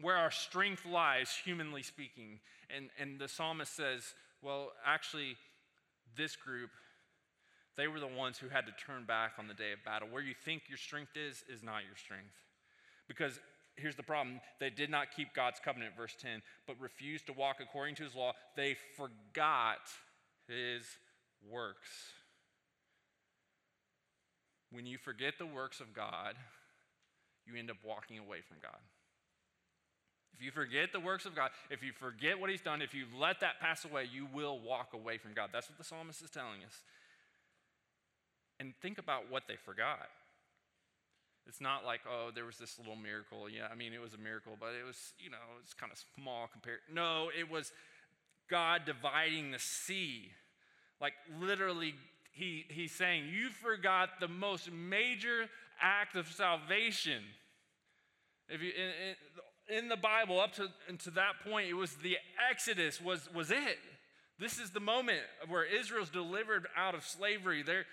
where 0.00 0.16
our 0.16 0.30
strength 0.30 0.84
lies, 0.84 1.30
humanly 1.44 1.82
speaking. 1.82 2.40
And, 2.74 2.88
and 2.98 3.18
the 3.18 3.28
psalmist 3.28 3.74
says, 3.76 4.14
well, 4.42 4.72
actually, 4.84 5.36
this 6.16 6.36
group, 6.36 6.70
they 7.76 7.88
were 7.88 8.00
the 8.00 8.06
ones 8.06 8.38
who 8.38 8.48
had 8.48 8.66
to 8.66 8.72
turn 8.72 9.04
back 9.04 9.32
on 9.38 9.48
the 9.48 9.54
day 9.54 9.72
of 9.72 9.84
battle. 9.84 10.08
Where 10.10 10.22
you 10.22 10.34
think 10.34 10.62
your 10.68 10.78
strength 10.78 11.16
is, 11.16 11.44
is 11.48 11.62
not 11.62 11.82
your 11.86 11.96
strength. 11.96 12.34
Because 13.08 13.40
here's 13.76 13.96
the 13.96 14.02
problem 14.02 14.40
they 14.60 14.70
did 14.70 14.90
not 14.90 15.08
keep 15.16 15.34
God's 15.34 15.60
covenant, 15.64 15.96
verse 15.96 16.14
10, 16.20 16.42
but 16.66 16.76
refused 16.80 17.26
to 17.26 17.32
walk 17.32 17.56
according 17.60 17.94
to 17.96 18.04
his 18.04 18.14
law. 18.14 18.32
They 18.56 18.76
forgot 18.96 19.80
his 20.48 20.84
works. 21.50 21.88
When 24.70 24.86
you 24.86 24.98
forget 24.98 25.34
the 25.38 25.46
works 25.46 25.80
of 25.80 25.94
God, 25.94 26.34
you 27.46 27.58
end 27.58 27.70
up 27.70 27.76
walking 27.84 28.18
away 28.18 28.40
from 28.46 28.58
God. 28.62 28.80
If 30.34 30.42
you 30.42 30.50
forget 30.50 30.92
the 30.92 31.00
works 31.00 31.26
of 31.26 31.36
God, 31.36 31.50
if 31.70 31.82
you 31.82 31.92
forget 31.92 32.40
what 32.40 32.48
He's 32.48 32.62
done, 32.62 32.80
if 32.80 32.94
you 32.94 33.04
let 33.18 33.40
that 33.40 33.60
pass 33.60 33.84
away, 33.84 34.08
you 34.10 34.26
will 34.32 34.58
walk 34.58 34.94
away 34.94 35.18
from 35.18 35.34
God. 35.34 35.50
That's 35.52 35.68
what 35.68 35.78
the 35.78 35.84
psalmist 35.84 36.22
is 36.22 36.30
telling 36.30 36.64
us. 36.66 36.82
And 38.60 38.74
think 38.80 38.98
about 38.98 39.30
what 39.30 39.44
they 39.48 39.56
forgot. 39.56 40.08
It's 41.46 41.60
not 41.60 41.84
like, 41.84 42.00
oh, 42.08 42.30
there 42.34 42.44
was 42.44 42.56
this 42.56 42.78
little 42.78 42.96
miracle. 42.96 43.48
Yeah, 43.48 43.66
I 43.70 43.74
mean, 43.74 43.92
it 43.92 44.00
was 44.00 44.14
a 44.14 44.18
miracle, 44.18 44.56
but 44.58 44.70
it 44.78 44.86
was, 44.86 45.12
you 45.18 45.30
know, 45.30 45.58
it's 45.60 45.74
kind 45.74 45.90
of 45.90 45.98
small 46.16 46.48
compared. 46.50 46.78
No, 46.92 47.30
it 47.36 47.50
was 47.50 47.72
God 48.48 48.82
dividing 48.86 49.50
the 49.50 49.58
sea. 49.58 50.30
Like 51.00 51.14
literally, 51.40 51.94
he, 52.30 52.64
he's 52.68 52.92
saying, 52.92 53.24
you 53.26 53.48
forgot 53.48 54.20
the 54.20 54.28
most 54.28 54.70
major 54.70 55.48
act 55.80 56.16
of 56.16 56.28
salvation. 56.28 57.22
If 58.48 58.62
you, 58.62 58.70
in, 59.68 59.78
in, 59.78 59.88
the 59.88 59.96
Bible, 59.96 60.40
up 60.40 60.54
to, 60.54 60.68
to 60.98 61.10
that 61.12 61.40
point, 61.44 61.68
it 61.68 61.74
was 61.74 61.96
the 61.96 62.16
Exodus 62.50 63.00
was, 63.00 63.28
was 63.34 63.50
it. 63.50 63.78
This 64.38 64.58
is 64.58 64.70
the 64.70 64.80
moment 64.80 65.20
where 65.48 65.64
Israel's 65.64 66.10
delivered 66.10 66.66
out 66.76 66.94
of 66.94 67.04
slavery. 67.04 67.62
They're 67.62 67.86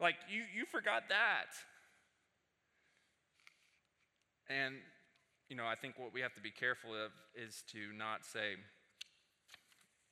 like, 0.00 0.16
you, 0.28 0.42
you 0.54 0.66
forgot 0.66 1.04
that. 1.08 1.56
And, 4.48 4.76
you 5.48 5.56
know, 5.56 5.66
I 5.66 5.74
think 5.74 5.98
what 5.98 6.12
we 6.12 6.20
have 6.20 6.34
to 6.34 6.40
be 6.40 6.50
careful 6.50 6.90
of 6.90 7.10
is 7.34 7.64
to 7.72 7.96
not 7.96 8.24
say, 8.24 8.56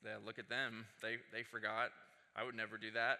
yeah, 0.03 0.17
look 0.25 0.39
at 0.39 0.49
them. 0.49 0.85
They, 1.01 1.17
they 1.31 1.43
forgot. 1.43 1.89
I 2.35 2.43
would 2.43 2.55
never 2.55 2.77
do 2.77 2.91
that. 2.91 3.19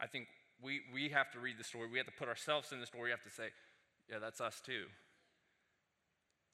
I 0.00 0.06
think 0.06 0.26
we, 0.62 0.80
we 0.92 1.08
have 1.10 1.30
to 1.32 1.38
read 1.38 1.56
the 1.58 1.64
story. 1.64 1.88
We 1.90 1.98
have 1.98 2.06
to 2.06 2.18
put 2.18 2.28
ourselves 2.28 2.72
in 2.72 2.80
the 2.80 2.86
story. 2.86 3.04
We 3.04 3.10
have 3.10 3.22
to 3.22 3.30
say, 3.30 3.48
yeah, 4.10 4.18
that's 4.18 4.40
us 4.40 4.60
too. 4.64 4.86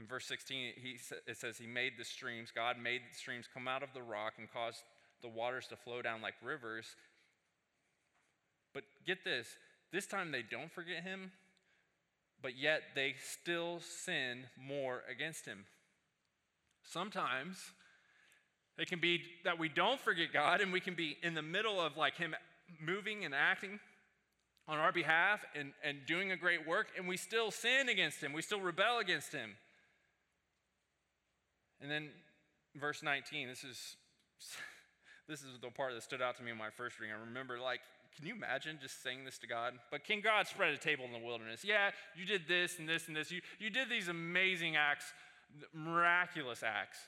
In 0.00 0.06
verse 0.06 0.26
16, 0.26 0.72
he, 0.76 0.98
it 1.26 1.36
says, 1.36 1.56
He 1.56 1.66
made 1.66 1.92
the 1.98 2.04
streams, 2.04 2.50
God 2.54 2.76
made 2.82 3.02
the 3.10 3.16
streams 3.16 3.46
come 3.52 3.68
out 3.68 3.82
of 3.82 3.90
the 3.94 4.02
rock 4.02 4.34
and 4.38 4.50
caused 4.52 4.82
the 5.22 5.28
waters 5.28 5.66
to 5.68 5.76
flow 5.76 6.02
down 6.02 6.20
like 6.20 6.34
rivers. 6.42 6.96
But 8.74 8.82
get 9.06 9.24
this 9.24 9.48
this 9.92 10.06
time 10.06 10.32
they 10.32 10.42
don't 10.42 10.70
forget 10.72 11.04
Him, 11.04 11.30
but 12.44 12.58
yet 12.58 12.82
they 12.94 13.14
still 13.18 13.80
sin 13.80 14.44
more 14.60 15.02
against 15.10 15.46
him. 15.46 15.64
Sometimes 16.82 17.56
it 18.76 18.86
can 18.86 19.00
be 19.00 19.22
that 19.44 19.58
we 19.58 19.70
don't 19.70 19.98
forget 19.98 20.30
God 20.30 20.60
and 20.60 20.70
we 20.70 20.80
can 20.80 20.94
be 20.94 21.16
in 21.22 21.32
the 21.32 21.40
middle 21.40 21.80
of 21.80 21.96
like 21.96 22.16
him 22.16 22.36
moving 22.78 23.24
and 23.24 23.34
acting 23.34 23.80
on 24.68 24.76
our 24.76 24.92
behalf 24.92 25.40
and, 25.58 25.72
and 25.82 26.04
doing 26.06 26.32
a 26.32 26.36
great 26.36 26.66
work, 26.66 26.88
and 26.98 27.08
we 27.08 27.16
still 27.16 27.50
sin 27.50 27.88
against 27.88 28.20
him. 28.22 28.34
We 28.34 28.42
still 28.42 28.60
rebel 28.60 28.98
against 28.98 29.32
him. 29.32 29.56
And 31.80 31.90
then 31.90 32.10
verse 32.74 33.02
19, 33.02 33.48
this 33.48 33.64
is 33.64 33.96
this 35.28 35.40
is 35.40 35.58
the 35.60 35.70
part 35.70 35.94
that 35.94 36.02
stood 36.02 36.22
out 36.22 36.36
to 36.36 36.42
me 36.42 36.50
in 36.50 36.58
my 36.58 36.70
first 36.70 37.00
reading. 37.00 37.14
I 37.14 37.20
remember 37.20 37.58
like 37.58 37.80
can 38.16 38.26
you 38.26 38.34
imagine 38.34 38.78
just 38.80 39.02
saying 39.02 39.24
this 39.24 39.38
to 39.38 39.46
God? 39.46 39.74
But 39.90 40.04
can 40.04 40.20
God 40.20 40.46
spread 40.46 40.72
a 40.72 40.78
table 40.78 41.04
in 41.04 41.12
the 41.12 41.24
wilderness? 41.24 41.64
Yeah, 41.64 41.90
you 42.14 42.24
did 42.24 42.46
this 42.46 42.78
and 42.78 42.88
this 42.88 43.08
and 43.08 43.16
this. 43.16 43.30
You, 43.30 43.40
you 43.58 43.70
did 43.70 43.88
these 43.90 44.08
amazing 44.08 44.76
acts, 44.76 45.12
miraculous 45.72 46.62
acts. 46.62 46.98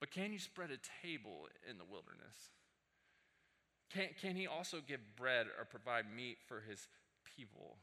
But 0.00 0.10
can 0.10 0.32
you 0.32 0.38
spread 0.38 0.70
a 0.70 0.78
table 1.06 1.48
in 1.68 1.76
the 1.76 1.84
wilderness? 1.84 2.52
Can, 3.92 4.08
can 4.20 4.34
he 4.34 4.46
also 4.46 4.78
give 4.86 5.00
bread 5.16 5.46
or 5.58 5.64
provide 5.66 6.04
meat 6.14 6.38
for 6.46 6.62
his 6.66 6.88
people? 7.36 7.76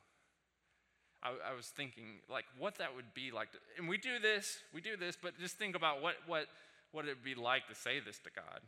I, 1.21 1.51
I 1.51 1.55
was 1.55 1.67
thinking, 1.67 2.21
like, 2.29 2.45
what 2.57 2.79
that 2.79 2.95
would 2.95 3.13
be 3.13 3.31
like. 3.31 3.51
To, 3.51 3.57
and 3.77 3.87
we 3.87 3.97
do 3.97 4.19
this, 4.19 4.57
we 4.73 4.81
do 4.81 4.97
this, 4.97 5.15
but 5.19 5.39
just 5.39 5.57
think 5.57 5.75
about 5.75 6.01
what, 6.01 6.15
what, 6.25 6.47
what 6.91 7.05
it 7.05 7.09
would 7.09 7.23
be 7.23 7.35
like 7.35 7.67
to 7.67 7.75
say 7.75 7.99
this 7.99 8.17
to 8.19 8.31
God 8.35 8.61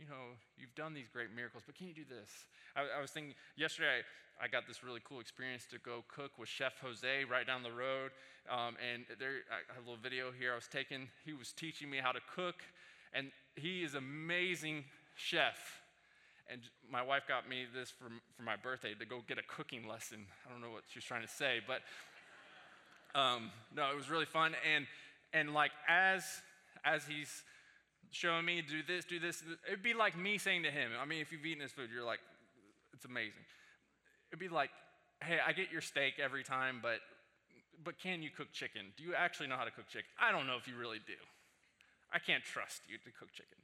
you 0.00 0.08
know, 0.08 0.32
you've 0.56 0.74
done 0.74 0.94
these 0.94 1.08
great 1.12 1.28
miracles, 1.36 1.62
but 1.66 1.76
can 1.76 1.86
you 1.86 1.92
do 1.92 2.08
this? 2.08 2.48
I, 2.74 2.98
I 2.98 3.00
was 3.00 3.10
thinking 3.10 3.34
yesterday, 3.54 4.00
I, 4.40 4.44
I, 4.44 4.48
got 4.48 4.66
this 4.66 4.82
really 4.82 5.00
cool 5.04 5.20
experience 5.20 5.66
to 5.70 5.78
go 5.78 6.02
cook 6.08 6.32
with 6.38 6.48
Chef 6.48 6.80
Jose 6.80 7.24
right 7.30 7.46
down 7.46 7.62
the 7.62 7.70
road. 7.70 8.10
Um, 8.48 8.80
and 8.80 9.04
there, 9.18 9.44
I 9.52 9.60
have 9.74 9.84
a 9.84 9.90
little 9.90 10.02
video 10.02 10.32
here 10.32 10.52
I 10.52 10.54
was 10.54 10.68
taking. 10.68 11.08
He 11.26 11.34
was 11.34 11.52
teaching 11.52 11.90
me 11.90 11.98
how 11.98 12.12
to 12.12 12.20
cook, 12.34 12.64
and 13.12 13.30
he 13.56 13.84
is 13.84 13.94
amazing 13.94 14.84
chef. 15.16 15.82
And 16.50 16.62
my 16.90 17.02
wife 17.02 17.24
got 17.28 17.46
me 17.46 17.66
this 17.72 17.90
for, 17.90 18.08
for 18.36 18.42
my 18.42 18.56
birthday 18.56 18.94
to 18.98 19.04
go 19.04 19.20
get 19.28 19.38
a 19.38 19.44
cooking 19.46 19.86
lesson. 19.86 20.24
I 20.48 20.50
don't 20.50 20.62
know 20.62 20.70
what 20.70 20.84
she 20.88 20.98
was 20.98 21.04
trying 21.04 21.22
to 21.22 21.28
say, 21.28 21.60
but 21.66 21.82
um, 23.14 23.50
no, 23.76 23.90
it 23.92 23.96
was 23.96 24.08
really 24.08 24.24
fun. 24.24 24.54
And, 24.74 24.86
and 25.34 25.52
like 25.52 25.72
as, 25.86 26.24
as 26.84 27.04
he's 27.06 27.44
showing 28.10 28.44
me, 28.44 28.62
do 28.62 28.82
this, 28.86 29.04
do 29.04 29.18
this. 29.18 29.42
It'd 29.66 29.82
be 29.82 29.94
like 29.94 30.16
me 30.18 30.38
saying 30.38 30.64
to 30.64 30.70
him, 30.70 30.90
I 31.00 31.04
mean, 31.04 31.20
if 31.20 31.32
you've 31.32 31.44
eaten 31.44 31.62
this 31.62 31.72
food, 31.72 31.90
you're 31.92 32.04
like, 32.04 32.20
it's 32.92 33.04
amazing. 33.04 33.44
It'd 34.30 34.40
be 34.40 34.48
like, 34.48 34.70
hey, 35.22 35.38
I 35.44 35.52
get 35.52 35.70
your 35.70 35.80
steak 35.80 36.14
every 36.22 36.42
time, 36.42 36.80
but, 36.82 37.00
but 37.84 37.98
can 37.98 38.22
you 38.22 38.30
cook 38.30 38.52
chicken? 38.52 38.92
Do 38.96 39.04
you 39.04 39.14
actually 39.14 39.46
know 39.46 39.56
how 39.56 39.64
to 39.64 39.70
cook 39.70 39.88
chicken? 39.88 40.10
I 40.20 40.32
don't 40.32 40.46
know 40.46 40.56
if 40.56 40.66
you 40.66 40.76
really 40.76 41.00
do. 41.06 41.18
I 42.12 42.18
can't 42.18 42.44
trust 42.44 42.82
you 42.88 42.98
to 42.98 43.10
cook 43.18 43.32
chicken. 43.32 43.58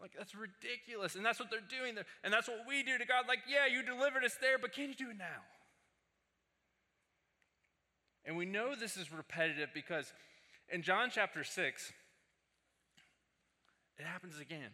Like, 0.00 0.12
that's 0.16 0.34
ridiculous. 0.34 1.14
And 1.14 1.24
that's 1.24 1.40
what 1.40 1.50
they're 1.50 1.60
doing 1.60 1.94
there. 1.94 2.06
And 2.22 2.32
that's 2.32 2.48
what 2.48 2.60
we 2.66 2.82
do 2.82 2.98
to 2.98 3.06
God. 3.06 3.24
Like, 3.26 3.40
yeah, 3.48 3.66
you 3.66 3.82
delivered 3.82 4.24
us 4.24 4.36
there, 4.40 4.58
but 4.58 4.72
can 4.72 4.88
you 4.88 4.94
do 4.94 5.10
it 5.10 5.18
now? 5.18 5.42
And 8.24 8.36
we 8.36 8.44
know 8.44 8.74
this 8.74 8.96
is 8.96 9.12
repetitive 9.12 9.70
because 9.72 10.12
in 10.68 10.82
John 10.82 11.08
chapter 11.10 11.42
6, 11.42 11.92
it 13.98 14.06
happens 14.06 14.38
again. 14.40 14.70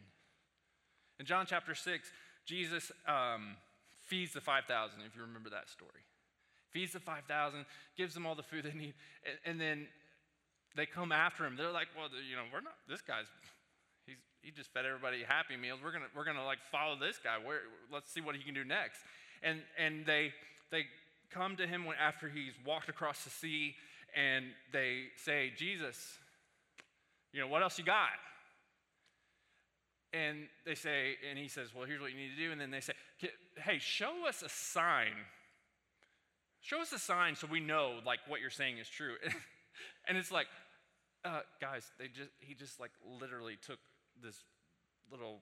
In 1.18 1.26
John 1.26 1.46
chapter 1.48 1.74
6, 1.74 2.10
Jesus 2.44 2.92
um, 3.06 3.56
feeds 4.02 4.32
the 4.32 4.40
5,000, 4.40 5.00
if 5.06 5.16
you 5.16 5.22
remember 5.22 5.50
that 5.50 5.68
story. 5.68 6.04
Feeds 6.70 6.92
the 6.92 7.00
5,000, 7.00 7.64
gives 7.96 8.14
them 8.14 8.26
all 8.26 8.34
the 8.34 8.42
food 8.42 8.64
they 8.64 8.76
need, 8.76 8.94
and, 9.24 9.38
and, 9.46 9.60
then 9.60 9.86
they 10.76 10.86
come 10.86 11.12
after 11.12 11.46
him. 11.46 11.56
They're 11.56 11.70
like, 11.70 11.86
well, 11.96 12.08
you 12.28 12.36
know, 12.36 12.42
we're 12.52 12.60
not, 12.60 12.74
this 12.88 13.00
guy's, 13.00 13.26
he's, 14.06 14.16
he 14.42 14.50
just 14.50 14.72
fed 14.72 14.84
everybody 14.84 15.22
Happy 15.22 15.56
Meals. 15.56 15.78
We're 15.82 15.92
going 15.92 16.02
to 16.02 16.10
we're 16.16 16.24
gonna 16.24 16.44
like 16.44 16.58
follow 16.72 16.98
this 16.98 17.18
guy. 17.22 17.36
Where, 17.42 17.60
let's 17.92 18.10
see 18.10 18.20
what 18.20 18.34
he 18.34 18.42
can 18.42 18.54
do 18.54 18.64
next. 18.64 18.98
And, 19.42 19.60
and 19.78 20.04
they, 20.04 20.32
they 20.72 20.86
come 21.30 21.54
to 21.56 21.66
him 21.66 21.84
when, 21.84 21.96
after 21.96 22.28
he's 22.28 22.54
walked 22.66 22.88
across 22.88 23.22
the 23.22 23.30
sea, 23.30 23.76
and 24.16 24.46
they 24.72 25.04
say, 25.16 25.52
Jesus, 25.56 26.18
you 27.32 27.40
know, 27.40 27.46
what 27.46 27.62
else 27.62 27.78
you 27.78 27.84
got? 27.84 28.10
And 30.14 30.46
they 30.64 30.74
say, 30.74 31.16
and 31.28 31.38
he 31.38 31.48
says, 31.48 31.74
Well, 31.74 31.84
here's 31.84 32.00
what 32.00 32.12
you 32.12 32.16
need 32.16 32.30
to 32.36 32.42
do. 32.42 32.52
And 32.52 32.60
then 32.60 32.70
they 32.70 32.80
say, 32.80 32.92
Hey, 33.56 33.78
show 33.78 34.26
us 34.28 34.42
a 34.42 34.48
sign. 34.48 35.14
Show 36.60 36.80
us 36.80 36.92
a 36.92 36.98
sign 36.98 37.36
so 37.36 37.46
we 37.50 37.60
know 37.60 37.98
like 38.06 38.20
what 38.26 38.40
you're 38.40 38.50
saying 38.50 38.78
is 38.78 38.88
true. 38.88 39.14
and 40.08 40.16
it's 40.16 40.30
like, 40.30 40.46
uh, 41.24 41.40
guys, 41.60 41.90
they 41.98 42.06
just 42.06 42.30
he 42.40 42.54
just 42.54 42.78
like 42.78 42.92
literally 43.20 43.58
took 43.66 43.78
this 44.22 44.36
little 45.10 45.40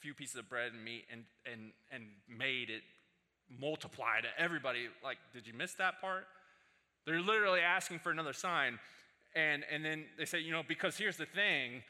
few 0.00 0.14
pieces 0.14 0.36
of 0.36 0.48
bread 0.48 0.72
and 0.72 0.84
meat 0.84 1.04
and 1.12 1.24
and 1.50 1.72
and 1.90 2.04
made 2.28 2.70
it 2.70 2.82
multiply 3.58 4.20
to 4.20 4.28
everybody. 4.42 4.88
Like, 5.02 5.18
did 5.32 5.46
you 5.46 5.54
miss 5.54 5.74
that 5.74 6.00
part? 6.00 6.26
They're 7.06 7.20
literally 7.20 7.60
asking 7.60 8.00
for 8.00 8.10
another 8.10 8.32
sign. 8.32 8.78
And, 9.34 9.64
and 9.70 9.84
then 9.84 10.04
they 10.18 10.24
say, 10.24 10.40
you 10.40 10.52
know, 10.52 10.62
because 10.66 10.96
here's 10.96 11.16
the 11.16 11.26
thing 11.26 11.82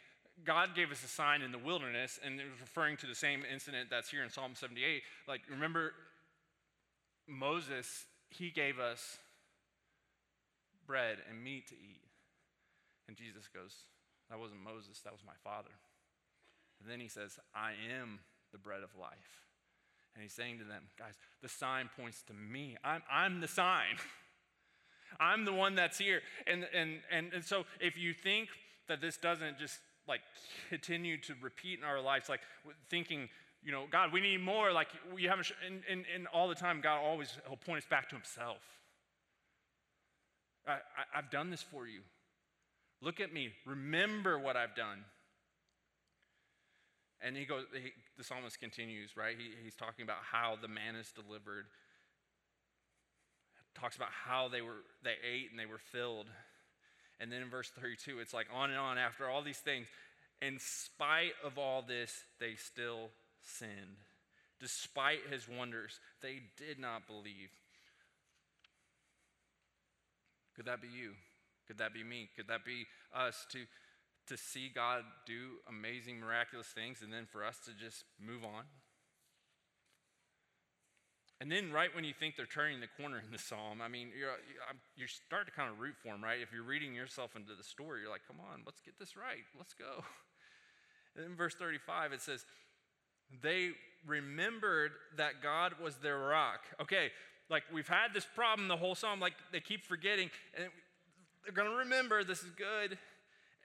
God 0.45 0.75
gave 0.75 0.91
us 0.91 1.05
a 1.05 1.09
sign 1.09 1.43
in 1.43 1.53
the 1.53 1.59
wilderness, 1.59 2.19
and 2.25 2.41
it 2.41 2.45
was 2.45 2.61
referring 2.61 2.97
to 2.99 3.07
the 3.07 3.15
same 3.15 3.43
incident 3.51 3.89
that's 3.91 4.11
here 4.11 4.23
in 4.23 4.31
Psalm 4.31 4.53
78. 4.55 5.03
Like, 5.29 5.43
remember, 5.51 5.93
Moses, 7.27 8.07
he 8.31 8.51
gave 8.51 8.79
us 8.79 9.19
bread 10.87 11.19
and 11.29 11.43
meat 11.43 11.69
to 11.69 11.75
eat. 11.75 12.03
And 13.09 13.17
Jesus 13.17 13.49
goes, 13.53 13.75
That 14.31 14.39
wasn't 14.39 14.63
Moses, 14.63 15.01
that 15.05 15.13
was 15.13 15.23
my 15.27 15.39
Father. 15.45 15.71
And 16.81 16.91
then 16.91 17.01
he 17.01 17.09
says, 17.09 17.39
I 17.55 17.73
am 18.01 18.21
the 18.53 18.59
bread 18.59 18.83
of 18.83 18.91
life. 18.99 19.45
And 20.15 20.23
he's 20.23 20.33
saying 20.33 20.59
to 20.59 20.65
them, 20.65 20.85
guys, 20.99 21.15
the 21.43 21.49
sign 21.49 21.89
points 21.97 22.23
to 22.27 22.35
me. 22.35 22.77
I'm, 22.83 23.03
I'm 23.11 23.41
the 23.41 23.49
sign. 23.49 23.97
I'm 25.21 25.45
the 25.45 25.53
one 25.53 25.75
that's 25.75 25.99
here. 25.99 26.21
And, 26.47 26.67
and, 26.75 27.01
and, 27.11 27.33
and 27.33 27.45
so 27.45 27.65
if 27.81 27.97
you 27.97 28.15
think 28.15 28.49
that 28.89 29.01
this 29.01 29.17
doesn't 29.17 29.59
just 29.59 29.79
like 30.09 30.21
continue 30.69 31.19
to 31.19 31.35
repeat 31.41 31.79
in 31.79 31.85
our 31.85 32.01
lives, 32.01 32.29
like 32.29 32.41
thinking, 32.89 33.29
you 33.63 33.73
know, 33.73 33.85
God, 33.91 34.13
we 34.13 34.21
need 34.21 34.41
more, 34.41 34.73
like 34.73 34.89
we 35.15 35.25
haven't, 35.25 35.45
sh- 35.45 35.53
and, 35.67 35.83
and, 35.89 36.05
and 36.15 36.27
all 36.29 36.49
the 36.49 36.55
time, 36.55 36.81
God 36.81 36.99
always 36.99 37.37
He'll 37.47 37.57
point 37.57 37.79
us 37.79 37.89
back 37.89 38.09
to 38.11 38.15
himself. 38.17 38.63
I, 40.67 40.73
I, 40.73 41.19
I've 41.19 41.31
done 41.31 41.51
this 41.51 41.63
for 41.63 41.87
you. 41.87 42.01
Look 43.03 43.21
at 43.21 43.33
me. 43.33 43.51
Remember 43.67 44.39
what 44.39 44.57
I've 44.57 44.75
done. 44.75 45.05
And 47.23 47.37
he 47.37 47.45
goes, 47.45 47.65
he, 47.73 47.93
the 48.17 48.25
psalmist 48.25 48.61
continues, 48.61 49.17
right? 49.17 49.37
He, 49.39 49.51
he's 49.63 49.75
talking 49.75 50.03
about 50.03 50.19
how 50.23 50.57
the 50.61 50.69
manna 50.69 50.99
is 50.99 51.13
delivered. 51.13 51.67
Talks 53.75 53.97
about 53.97 54.09
how 54.11 54.49
they 54.49 54.63
were 54.63 54.83
they 55.05 55.15
ate 55.25 55.51
and 55.51 55.59
they 55.59 55.67
were 55.67 55.79
filled. 55.79 56.27
And 57.21 57.31
then 57.31 57.43
in 57.43 57.51
verse 57.51 57.71
32, 57.79 58.19
it's 58.19 58.35
like 58.35 58.47
on 58.53 58.71
and 58.71 58.79
on 58.79 58.99
after 58.99 59.29
all 59.29 59.43
these 59.43 59.59
things. 59.59 59.87
In 60.41 60.59
spite 60.59 61.33
of 61.45 61.59
all 61.59 61.83
this, 61.83 62.25
they 62.39 62.55
still 62.55 63.11
sinned. 63.43 64.01
Despite 64.59 65.21
his 65.31 65.47
wonders, 65.49 66.01
they 66.23 66.41
did 66.57 66.79
not 66.79 67.07
believe. 67.07 67.51
Could 70.57 70.67
that 70.67 70.81
be 70.81 70.89
you? 70.89 71.13
Could 71.67 71.79
that 71.79 71.95
be 71.95 72.03
me? 72.03 72.29
Could 72.37 72.49
that 72.49 72.65
be 72.65 72.87
us 73.15 73.47
to 73.53 73.61
to 74.31 74.37
see 74.37 74.71
God 74.73 75.03
do 75.27 75.59
amazing, 75.69 76.21
miraculous 76.21 76.69
things, 76.69 77.03
and 77.03 77.13
then 77.13 77.27
for 77.27 77.45
us 77.45 77.59
to 77.65 77.73
just 77.73 78.05
move 78.25 78.45
on. 78.45 78.63
And 81.41 81.51
then, 81.51 81.73
right 81.73 81.89
when 81.95 82.05
you 82.05 82.13
think 82.13 82.37
they're 82.37 82.45
turning 82.45 82.81
the 82.81 82.93
corner 83.01 83.19
in 83.19 83.33
the 83.33 83.39
psalm, 83.39 83.81
I 83.81 83.89
mean, 83.89 84.09
you're, 84.19 84.37
you 84.95 85.07
start 85.07 85.47
to 85.47 85.53
kind 85.53 85.73
of 85.73 85.81
root 85.81 85.95
for 86.03 86.13
them, 86.13 86.23
right? 86.23 86.39
If 86.41 86.53
you're 86.53 86.63
reading 86.63 86.95
yourself 86.95 87.35
into 87.35 87.55
the 87.57 87.65
story, 87.65 88.03
you're 88.03 88.11
like, 88.11 88.27
come 88.29 88.37
on, 88.41 88.61
let's 88.67 88.81
get 88.81 88.99
this 88.99 89.17
right. 89.17 89.45
Let's 89.57 89.75
go. 89.75 90.05
And 91.17 91.27
in 91.27 91.35
verse 91.35 91.57
35, 91.57 92.13
it 92.13 92.23
says, 92.23 92.45
they 93.43 93.71
remembered 94.07 94.93
that 95.17 95.43
God 95.43 95.75
was 95.83 95.97
their 95.97 96.19
rock. 96.19 96.61
Okay, 96.81 97.11
like 97.49 97.65
we've 97.73 97.89
had 97.89 98.15
this 98.15 98.27
problem 98.35 98.69
the 98.69 98.77
whole 98.77 98.95
psalm, 98.95 99.21
like 99.21 99.35
they 99.53 99.61
keep 99.61 99.85
forgetting, 99.85 100.31
and 100.57 100.69
they're 101.45 101.53
going 101.53 101.71
to 101.71 101.77
remember 101.77 102.23
this 102.25 102.43
is 102.43 102.51
good. 102.51 102.99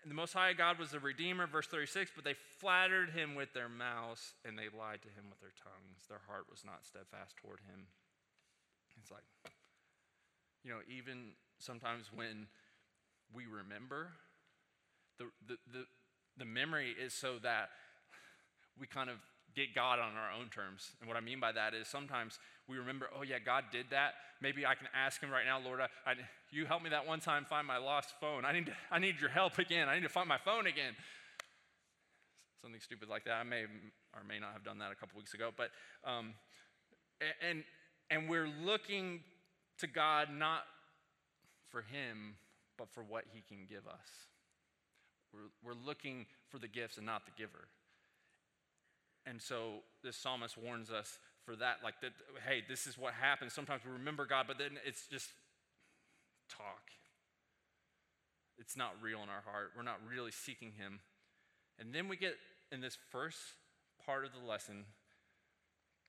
And 0.06 0.12
the 0.12 0.16
Most 0.16 0.34
High 0.34 0.54
God 0.54 0.78
was 0.78 0.92
the 0.92 1.00
Redeemer, 1.00 1.48
verse 1.48 1.66
36, 1.66 2.12
but 2.14 2.24
they 2.24 2.36
flattered 2.60 3.10
him 3.10 3.34
with 3.34 3.54
their 3.54 3.68
mouths 3.68 4.36
and 4.46 4.56
they 4.56 4.70
lied 4.70 5.02
to 5.02 5.10
him 5.10 5.26
with 5.32 5.42
their 5.42 5.58
tongues. 5.58 6.06
Their 6.08 6.22
heart 6.28 6.46
was 6.48 6.62
not 6.64 6.86
steadfast 6.86 7.38
toward 7.38 7.58
him. 7.62 7.88
It's 9.02 9.10
like, 9.10 9.24
you 10.64 10.70
know, 10.70 10.78
even 10.88 11.32
sometimes 11.58 12.12
when 12.14 12.46
we 13.34 13.48
remember, 13.48 14.12
the, 15.18 15.26
the, 15.48 15.58
the, 15.74 15.86
the 16.38 16.46
memory 16.46 16.94
is 17.04 17.16
so 17.16 17.40
that 17.42 17.70
we 18.80 18.86
kind 18.86 19.10
of 19.10 19.18
get 19.56 19.74
God 19.74 20.00
on 20.00 20.14
our 20.14 20.32
own 20.40 20.50
terms. 20.50 20.92
And 21.00 21.08
what 21.08 21.18
I 21.18 21.22
mean 21.22 21.40
by 21.40 21.52
that 21.54 21.74
is 21.74 21.88
sometimes 21.88 22.40
we 22.68 22.78
remember, 22.78 23.08
oh, 23.18 23.24
yeah, 23.24 23.40
God 23.40 23.66
did 23.72 23.88
that. 23.92 24.14
Maybe 24.42 24.66
I 24.66 24.76
can 24.76 24.88
ask 24.94 25.22
Him 25.22 25.32
right 25.32 25.46
now, 25.46 25.60
Lord, 25.60 25.80
I, 25.80 25.88
I, 26.10 26.16
you 26.52 26.66
helped 26.66 26.84
me 26.84 26.90
that 26.90 27.08
one 27.08 27.20
time 27.20 27.46
find 27.46 27.66
my 27.66 27.78
lost 27.78 28.14
phone. 28.20 28.44
I 28.44 28.52
need, 28.52 28.66
to, 28.68 28.74
I 28.92 29.00
need 29.00 29.20
your 29.20 29.30
help 29.30 29.58
again. 29.58 29.88
I 29.88 29.96
need 29.96 30.04
to 30.04 30.10
find 30.10 30.28
my 30.28 30.38
phone 30.38 30.68
again. 30.68 30.94
Something 32.62 32.82
stupid 32.82 33.08
like 33.08 33.26
that. 33.26 33.34
I 33.34 33.44
may 33.44 33.64
or 33.64 34.24
may 34.28 34.40
not 34.40 34.54
have 34.54 34.64
done 34.64 34.80
that 34.80 34.92
a 34.92 34.96
couple 34.96 35.18
weeks 35.18 35.34
ago. 35.34 35.52
But, 35.56 35.70
um, 36.04 36.34
and, 37.48 37.64
and 38.10 38.30
we're 38.30 38.48
looking 38.48 39.22
to 39.80 39.88
God 39.88 40.30
not 40.32 40.64
for 41.70 41.82
Him, 41.82 42.36
but 42.78 42.90
for 42.90 43.04
what 43.04 43.24
He 43.34 43.42
can 43.48 43.66
give 43.70 43.88
us. 43.88 44.08
We're, 45.34 45.52
we're 45.64 45.80
looking 45.86 46.26
for 46.50 46.60
the 46.60 46.68
gifts 46.68 46.98
and 46.98 47.06
not 47.06 47.26
the 47.26 47.32
giver. 47.38 47.68
And 49.26 49.42
so 49.42 49.82
this 50.04 50.16
psalmist 50.16 50.58
warns 50.58 50.92
us 50.92 51.18
for 51.46 51.56
that, 51.58 51.78
like 51.84 52.02
that, 52.02 52.12
hey, 52.48 52.64
this 52.68 52.88
is 52.88 52.98
what 52.98 53.14
happens. 53.14 53.54
Sometimes 53.54 53.82
we 53.86 53.92
remember 53.92 54.26
God, 54.26 54.46
but 54.48 54.58
then 54.58 54.78
it's 54.86 55.08
just 55.08 55.30
talk. 56.50 56.92
It's 58.58 58.78
not 58.78 58.94
real 59.02 59.22
in 59.22 59.30
our 59.30 59.44
heart. 59.46 59.72
We're 59.76 59.84
not 59.84 60.00
really 60.10 60.32
seeking 60.32 60.72
Him. 60.78 61.00
And 61.80 61.94
then 61.94 62.08
we 62.08 62.18
get 62.18 62.36
in 62.72 62.82
this 62.82 62.98
first 63.12 63.38
part 64.06 64.26
of 64.26 64.32
the 64.32 64.48
lesson, 64.48 64.86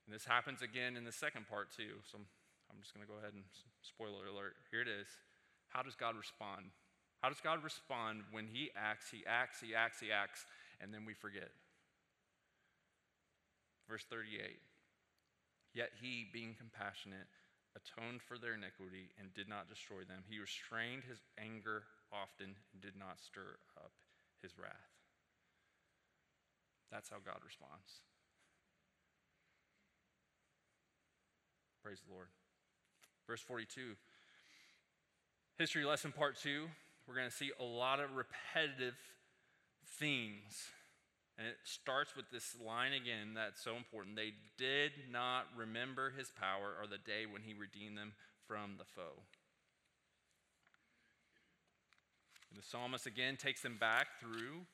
and 0.05 0.15
this 0.15 0.25
happens 0.25 0.61
again 0.61 0.95
in 0.95 1.03
the 1.03 1.11
second 1.11 1.47
part 1.49 1.71
too. 1.75 1.99
So 2.09 2.17
I'm 2.17 2.79
just 2.81 2.93
going 2.93 3.05
to 3.05 3.11
go 3.11 3.19
ahead 3.19 3.33
and 3.33 3.43
spoiler 3.81 4.27
alert. 4.31 4.55
Here 4.71 4.81
it 4.81 4.87
is. 4.87 5.07
How 5.69 5.83
does 5.83 5.95
God 5.95 6.15
respond? 6.15 6.71
How 7.21 7.29
does 7.29 7.41
God 7.41 7.63
respond 7.63 8.21
when 8.31 8.47
He 8.47 8.69
acts, 8.77 9.11
He 9.11 9.23
acts, 9.27 9.59
He 9.59 9.75
acts, 9.75 9.99
He 9.99 10.11
acts, 10.11 10.45
and 10.79 10.93
then 10.93 11.05
we 11.05 11.13
forget? 11.13 11.49
Verse 13.89 14.05
38 14.09 14.59
Yet 15.73 15.91
he, 16.01 16.25
being 16.31 16.55
compassionate, 16.57 17.27
atoned 17.75 18.21
for 18.21 18.37
their 18.37 18.55
iniquity 18.55 19.13
and 19.19 19.33
did 19.33 19.47
not 19.47 19.69
destroy 19.69 20.01
them. 20.07 20.23
He 20.27 20.39
restrained 20.39 21.03
his 21.03 21.19
anger 21.37 21.83
often 22.11 22.55
and 22.73 22.81
did 22.81 22.97
not 22.97 23.19
stir 23.21 23.61
up 23.77 23.91
his 24.41 24.57
wrath. 24.57 24.89
That's 26.91 27.09
how 27.09 27.17
God 27.23 27.39
responds. 27.45 28.01
Praise 31.83 32.01
the 32.05 32.13
Lord. 32.13 32.27
Verse 33.27 33.41
42. 33.41 33.95
History 35.57 35.85
lesson 35.85 36.11
part 36.11 36.37
two. 36.37 36.67
We're 37.07 37.15
going 37.15 37.29
to 37.29 37.35
see 37.35 37.51
a 37.59 37.63
lot 37.63 37.99
of 37.99 38.09
repetitive 38.15 38.95
themes 39.99 40.67
and 41.37 41.47
it 41.47 41.57
starts 41.63 42.15
with 42.15 42.25
this 42.31 42.55
line 42.65 42.93
again 42.93 43.33
that's 43.35 43.63
so 43.63 43.75
important. 43.75 44.15
They 44.15 44.33
did 44.57 44.91
not 45.11 45.45
remember 45.55 46.11
his 46.17 46.31
power 46.31 46.73
or 46.81 46.87
the 46.87 46.97
day 46.97 47.25
when 47.29 47.43
he 47.43 47.53
redeemed 47.53 47.97
them 47.97 48.13
from 48.47 48.75
the 48.77 48.85
foe. 48.85 49.21
And 52.49 52.57
the 52.57 52.65
psalmist 52.65 53.05
again 53.05 53.37
takes 53.37 53.61
them 53.61 53.77
back 53.79 54.07
through 54.19 54.65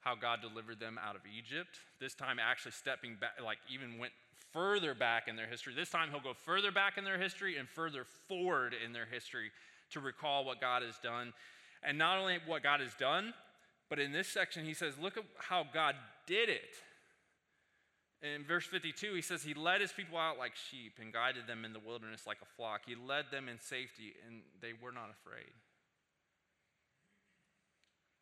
how 0.00 0.14
God 0.14 0.40
delivered 0.42 0.80
them 0.80 0.98
out 1.02 1.16
of 1.16 1.22
Egypt. 1.26 1.78
This 2.00 2.14
time, 2.14 2.38
actually 2.38 2.72
stepping 2.72 3.16
back, 3.20 3.40
like 3.42 3.58
even 3.72 3.98
went 3.98 4.12
further 4.52 4.94
back 4.94 5.28
in 5.28 5.36
their 5.36 5.46
history. 5.46 5.74
This 5.74 5.90
time, 5.90 6.10
he'll 6.10 6.20
go 6.20 6.34
further 6.34 6.72
back 6.72 6.98
in 6.98 7.04
their 7.04 7.18
history 7.18 7.56
and 7.56 7.68
further 7.68 8.04
forward 8.28 8.74
in 8.84 8.92
their 8.92 9.06
history 9.06 9.50
to 9.92 10.00
recall 10.00 10.44
what 10.44 10.60
God 10.60 10.82
has 10.82 10.98
done. 11.02 11.32
And 11.82 11.96
not 11.96 12.18
only 12.18 12.38
what 12.46 12.62
God 12.62 12.80
has 12.80 12.94
done, 12.94 13.32
but 13.90 13.98
in 13.98 14.12
this 14.12 14.28
section, 14.28 14.64
he 14.64 14.72
says, 14.72 14.94
Look 14.96 15.18
at 15.18 15.24
how 15.36 15.66
God 15.74 15.96
did 16.26 16.48
it. 16.48 16.76
In 18.22 18.44
verse 18.44 18.66
52, 18.66 19.14
he 19.14 19.20
says, 19.20 19.42
He 19.42 19.52
led 19.52 19.80
his 19.80 19.92
people 19.92 20.16
out 20.16 20.38
like 20.38 20.52
sheep 20.54 20.98
and 21.00 21.12
guided 21.12 21.46
them 21.48 21.64
in 21.64 21.72
the 21.72 21.80
wilderness 21.80 22.26
like 22.26 22.38
a 22.40 22.54
flock. 22.56 22.82
He 22.86 22.94
led 22.94 23.26
them 23.32 23.48
in 23.48 23.58
safety, 23.58 24.14
and 24.26 24.42
they 24.62 24.72
were 24.80 24.92
not 24.92 25.10
afraid. 25.10 25.52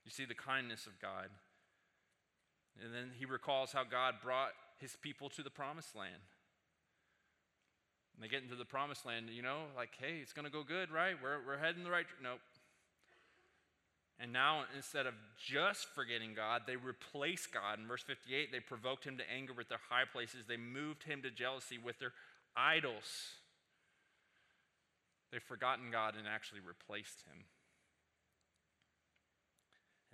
You 0.05 0.11
see 0.11 0.25
the 0.25 0.35
kindness 0.35 0.87
of 0.87 0.99
God. 1.03 1.29
And 2.83 2.95
then 2.95 3.11
he 3.19 3.27
recalls 3.27 3.73
how 3.73 3.85
God 3.85 4.15
brought 4.23 4.53
his 4.79 4.97
people 5.03 5.29
to 5.31 5.43
the 5.43 5.51
promised 5.51 5.95
land. 5.95 6.23
And 8.15 8.25
they 8.25 8.29
get 8.29 8.43
into 8.43 8.57
the 8.57 8.65
promised 8.65 9.05
land, 9.05 9.29
you 9.31 9.43
know, 9.43 9.65
like, 9.77 9.91
hey, 10.01 10.21
it's 10.23 10.33
going 10.33 10.47
to 10.47 10.51
go 10.51 10.63
good, 10.63 10.91
right? 10.91 11.15
We're, 11.23 11.45
we're 11.47 11.59
heading 11.59 11.85
the 11.85 11.91
right. 11.91 12.07
Nope. 12.23 12.41
And 14.21 14.33
now, 14.33 14.65
instead 14.75 15.07
of 15.07 15.15
just 15.39 15.87
forgetting 15.95 16.35
God, 16.35 16.63
they 16.67 16.75
replace 16.75 17.47
God. 17.47 17.79
In 17.79 17.87
verse 17.87 18.03
58, 18.03 18.51
they 18.51 18.59
provoked 18.59 19.05
him 19.05 19.17
to 19.19 19.31
anger 19.31 19.53
with 19.57 19.69
their 19.69 19.79
high 19.89 20.05
places. 20.11 20.41
They 20.49 20.57
moved 20.57 21.05
him 21.05 21.23
to 21.23 21.31
jealousy 21.31 21.79
with 21.79 22.01
their 22.01 22.13
idols. 22.57 23.39
They've 25.31 25.43
forgotten 25.43 25.93
God 25.93 26.15
and 26.19 26.27
actually 26.27 26.61
replaced 26.61 27.23
him. 27.31 27.45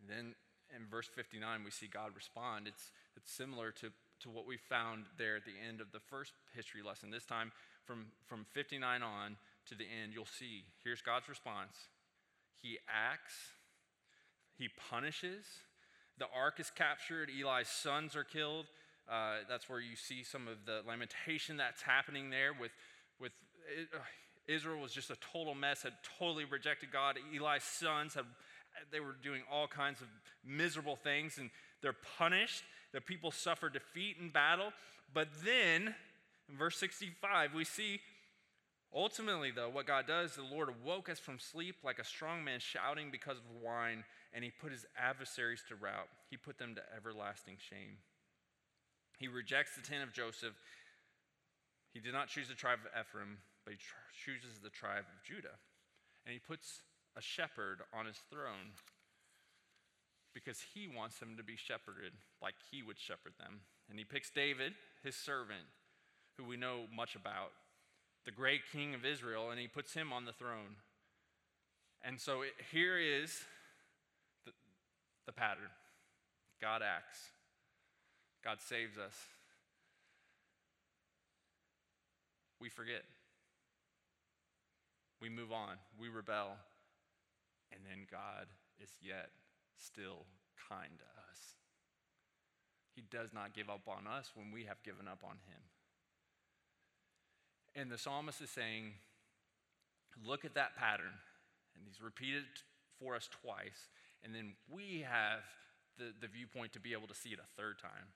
And 0.00 0.10
then 0.10 0.34
in 0.76 0.86
verse 0.90 1.08
59, 1.08 1.64
we 1.64 1.70
see 1.70 1.86
God 1.86 2.10
respond. 2.14 2.66
It's, 2.66 2.90
it's 3.16 3.32
similar 3.32 3.70
to, 3.80 3.90
to 4.20 4.28
what 4.28 4.46
we 4.46 4.58
found 4.58 5.04
there 5.16 5.36
at 5.36 5.44
the 5.44 5.56
end 5.66 5.80
of 5.80 5.92
the 5.92 6.00
first 6.00 6.32
history 6.54 6.82
lesson. 6.82 7.10
This 7.10 7.24
time, 7.24 7.52
from, 7.86 8.06
from 8.26 8.44
59 8.52 9.02
on 9.02 9.36
to 9.66 9.74
the 9.74 9.84
end, 9.84 10.12
you'll 10.12 10.26
see 10.26 10.64
here's 10.82 11.00
God's 11.00 11.28
response. 11.28 11.88
He 12.60 12.78
acts, 12.88 13.34
he 14.58 14.68
punishes. 14.90 15.44
The 16.18 16.26
ark 16.34 16.60
is 16.60 16.70
captured, 16.70 17.30
Eli's 17.30 17.68
sons 17.68 18.14
are 18.16 18.24
killed. 18.24 18.66
Uh, 19.10 19.38
that's 19.48 19.68
where 19.68 19.80
you 19.80 19.96
see 19.96 20.22
some 20.22 20.48
of 20.48 20.64
the 20.64 20.80
lamentation 20.88 21.58
that's 21.58 21.82
happening 21.82 22.30
there 22.30 22.52
with, 22.58 22.70
with 23.20 23.32
uh, 23.92 23.98
Israel 24.46 24.80
was 24.80 24.92
just 24.92 25.10
a 25.10 25.16
total 25.32 25.54
mess, 25.54 25.82
had 25.82 25.92
totally 26.18 26.44
rejected 26.44 26.90
God. 26.90 27.18
Eli's 27.34 27.64
sons 27.64 28.14
had 28.14 28.24
they 28.90 29.00
were 29.00 29.16
doing 29.22 29.42
all 29.50 29.66
kinds 29.66 30.00
of 30.00 30.08
miserable 30.44 30.96
things 30.96 31.38
and 31.38 31.50
they're 31.82 31.94
punished. 32.18 32.62
The 32.92 33.00
people 33.00 33.30
suffer 33.30 33.68
defeat 33.68 34.16
in 34.20 34.30
battle. 34.30 34.72
But 35.12 35.28
then 35.44 35.94
in 36.48 36.56
verse 36.56 36.76
65, 36.78 37.54
we 37.54 37.64
see 37.64 38.00
ultimately, 38.94 39.50
though, 39.50 39.68
what 39.68 39.86
God 39.86 40.06
does, 40.06 40.36
the 40.36 40.42
Lord 40.42 40.68
awoke 40.68 41.08
us 41.08 41.18
from 41.18 41.38
sleep 41.38 41.76
like 41.84 41.98
a 41.98 42.04
strong 42.04 42.44
man 42.44 42.60
shouting 42.60 43.10
because 43.10 43.38
of 43.38 43.62
wine, 43.62 44.04
and 44.34 44.42
he 44.42 44.50
put 44.50 44.72
his 44.72 44.84
adversaries 44.98 45.62
to 45.68 45.76
rout. 45.76 46.10
He 46.28 46.36
put 46.36 46.58
them 46.58 46.74
to 46.74 46.82
everlasting 46.94 47.56
shame. 47.56 48.02
He 49.18 49.28
rejects 49.28 49.76
the 49.76 49.82
tent 49.82 50.02
of 50.02 50.12
Joseph. 50.12 50.58
He 51.94 52.00
did 52.00 52.12
not 52.12 52.26
choose 52.26 52.48
the 52.48 52.54
tribe 52.58 52.80
of 52.82 52.90
Ephraim, 53.00 53.38
but 53.64 53.74
he 53.74 53.78
tr- 53.78 54.10
chooses 54.12 54.58
the 54.58 54.70
tribe 54.70 55.06
of 55.06 55.22
Judah. 55.22 55.54
And 56.26 56.32
he 56.32 56.40
puts 56.40 56.82
a 57.16 57.22
shepherd 57.22 57.78
on 57.94 58.06
his 58.06 58.18
throne 58.28 58.74
because 60.34 60.58
he 60.74 60.88
wants 60.88 61.20
them 61.20 61.36
to 61.36 61.44
be 61.44 61.54
shepherded 61.54 62.12
like 62.42 62.54
he 62.72 62.82
would 62.82 62.98
shepherd 62.98 63.34
them. 63.38 63.60
And 63.88 63.98
he 64.00 64.04
picks 64.04 64.30
David, 64.30 64.72
his 65.04 65.14
servant, 65.14 65.70
who 66.36 66.44
we 66.44 66.56
know 66.56 66.86
much 66.94 67.14
about, 67.14 67.52
the 68.24 68.32
great 68.32 68.62
king 68.72 68.94
of 68.94 69.04
Israel, 69.04 69.50
and 69.50 69.60
he 69.60 69.68
puts 69.68 69.94
him 69.94 70.12
on 70.12 70.24
the 70.24 70.32
throne. 70.32 70.82
And 72.02 72.20
so 72.20 72.42
it, 72.42 72.52
here 72.72 72.98
is 72.98 73.44
the 75.26 75.32
pattern 75.32 75.70
God 76.60 76.82
acts, 76.82 77.18
God 78.44 78.58
saves 78.60 78.96
us. 78.96 79.14
We 82.60 82.68
forget. 82.68 83.02
We 85.20 85.28
move 85.28 85.52
on. 85.52 85.76
We 86.00 86.08
rebel. 86.08 86.56
And 87.72 87.80
then 87.84 88.06
God 88.10 88.46
is 88.82 88.90
yet 89.02 89.30
still 89.76 90.24
kind 90.70 90.98
to 90.98 91.04
us. 91.04 91.38
He 92.94 93.02
does 93.10 93.34
not 93.34 93.54
give 93.54 93.68
up 93.68 93.88
on 93.88 94.06
us 94.06 94.30
when 94.34 94.52
we 94.52 94.64
have 94.64 94.82
given 94.82 95.08
up 95.08 95.22
on 95.24 95.36
him. 95.48 95.60
And 97.74 97.90
the 97.90 97.98
psalmist 97.98 98.40
is 98.40 98.50
saying, 98.50 98.92
look 100.24 100.44
at 100.44 100.54
that 100.54 100.76
pattern. 100.76 101.18
And 101.74 101.84
he's 101.84 102.00
repeated 102.00 102.44
for 102.98 103.16
us 103.16 103.28
twice. 103.42 103.90
And 104.24 104.34
then 104.34 104.54
we 104.70 105.04
have 105.08 105.40
the, 105.98 106.12
the 106.20 106.28
viewpoint 106.28 106.72
to 106.72 106.80
be 106.80 106.92
able 106.92 107.06
to 107.08 107.14
see 107.14 107.30
it 107.30 107.38
a 107.38 107.60
third 107.60 107.78
time. 107.78 108.08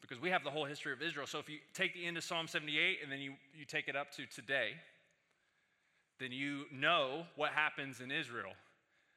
Because 0.00 0.20
we 0.20 0.30
have 0.30 0.42
the 0.42 0.50
whole 0.50 0.64
history 0.64 0.92
of 0.92 1.02
Israel. 1.02 1.26
So 1.26 1.38
if 1.38 1.48
you 1.48 1.58
take 1.74 1.92
the 1.94 2.06
end 2.06 2.16
of 2.16 2.24
Psalm 2.24 2.48
78 2.48 2.98
and 3.02 3.12
then 3.12 3.20
you, 3.20 3.34
you 3.54 3.64
take 3.66 3.86
it 3.86 3.96
up 3.96 4.10
to 4.12 4.26
today, 4.26 4.70
then 6.18 6.32
you 6.32 6.64
know 6.72 7.24
what 7.36 7.50
happens 7.50 8.00
in 8.00 8.10
Israel. 8.10 8.52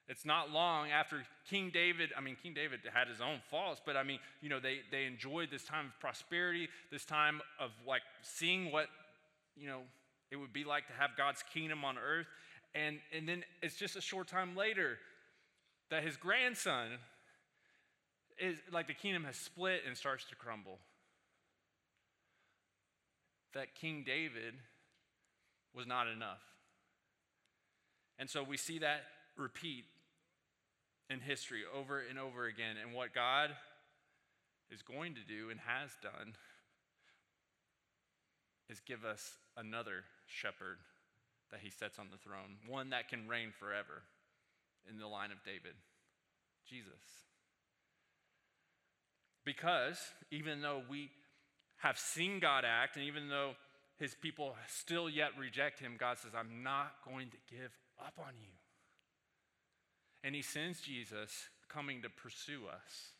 It's 0.09 0.25
not 0.25 0.51
long 0.51 0.89
after 0.91 1.23
King 1.49 1.71
David, 1.73 2.11
I 2.17 2.21
mean, 2.21 2.35
King 2.41 2.53
David 2.53 2.81
had 2.93 3.07
his 3.07 3.21
own 3.21 3.39
faults, 3.49 3.81
but 3.85 3.95
I 3.95 4.03
mean, 4.03 4.19
you 4.41 4.49
know, 4.49 4.59
they, 4.59 4.79
they 4.91 5.05
enjoyed 5.05 5.49
this 5.49 5.63
time 5.63 5.85
of 5.87 5.99
prosperity, 6.01 6.67
this 6.91 7.05
time 7.05 7.39
of 7.59 7.71
like 7.87 8.01
seeing 8.21 8.69
what, 8.69 8.87
you 9.55 9.67
know, 9.67 9.79
it 10.31 10.35
would 10.35 10.51
be 10.51 10.65
like 10.65 10.87
to 10.87 10.93
have 10.93 11.11
God's 11.17 11.41
kingdom 11.53 11.85
on 11.85 11.97
earth. 11.97 12.27
And, 12.75 12.99
and 13.15 13.29
then 13.29 13.43
it's 13.61 13.75
just 13.75 13.95
a 13.95 14.01
short 14.01 14.27
time 14.27 14.57
later 14.57 14.97
that 15.93 16.03
his 16.03 16.17
grandson 16.17 16.87
is 18.39 18.57
like 18.71 18.87
the 18.87 18.95
kingdom 18.95 19.25
has 19.25 19.35
split 19.35 19.81
and 19.87 19.95
starts 19.95 20.25
to 20.25 20.35
crumble. 20.35 20.79
That 23.53 23.75
King 23.75 24.03
David 24.03 24.55
was 25.71 25.85
not 25.85 26.07
enough. 26.07 26.41
And 28.17 28.27
so 28.27 28.41
we 28.41 28.57
see 28.57 28.79
that 28.79 29.03
repeat 29.37 29.85
in 31.11 31.19
history 31.19 31.61
over 31.77 32.01
and 32.09 32.17
over 32.17 32.47
again. 32.47 32.75
And 32.81 32.95
what 32.95 33.13
God 33.13 33.51
is 34.71 34.81
going 34.81 35.13
to 35.13 35.21
do 35.21 35.51
and 35.51 35.59
has 35.59 35.91
done 36.01 36.33
is 38.67 38.79
give 38.79 39.05
us 39.05 39.33
another 39.55 40.05
shepherd 40.25 40.77
that 41.51 41.59
he 41.59 41.69
sets 41.69 41.99
on 41.99 42.07
the 42.11 42.17
throne, 42.17 42.57
one 42.67 42.89
that 42.89 43.09
can 43.09 43.27
reign 43.27 43.53
forever 43.59 44.01
in 44.89 44.97
the 44.97 45.07
line 45.07 45.31
of 45.31 45.43
David 45.45 45.73
Jesus. 46.69 46.87
Because 49.45 49.99
even 50.31 50.61
though 50.61 50.81
we 50.89 51.09
have 51.77 51.97
seen 51.97 52.39
God 52.39 52.63
act, 52.65 52.95
and 52.95 53.05
even 53.05 53.27
though 53.29 53.51
his 53.99 54.15
people 54.15 54.55
still 54.67 55.09
yet 55.09 55.31
reject 55.37 55.79
him, 55.79 55.95
God 55.99 56.17
says, 56.17 56.31
I'm 56.37 56.63
not 56.63 56.93
going 57.05 57.29
to 57.29 57.37
give 57.49 57.71
up 57.99 58.13
on 58.17 58.33
you. 58.41 58.53
And 60.23 60.33
he 60.33 60.41
sends 60.41 60.79
Jesus 60.79 61.49
coming 61.67 62.01
to 62.01 62.09
pursue 62.09 62.61
us. 62.73 63.11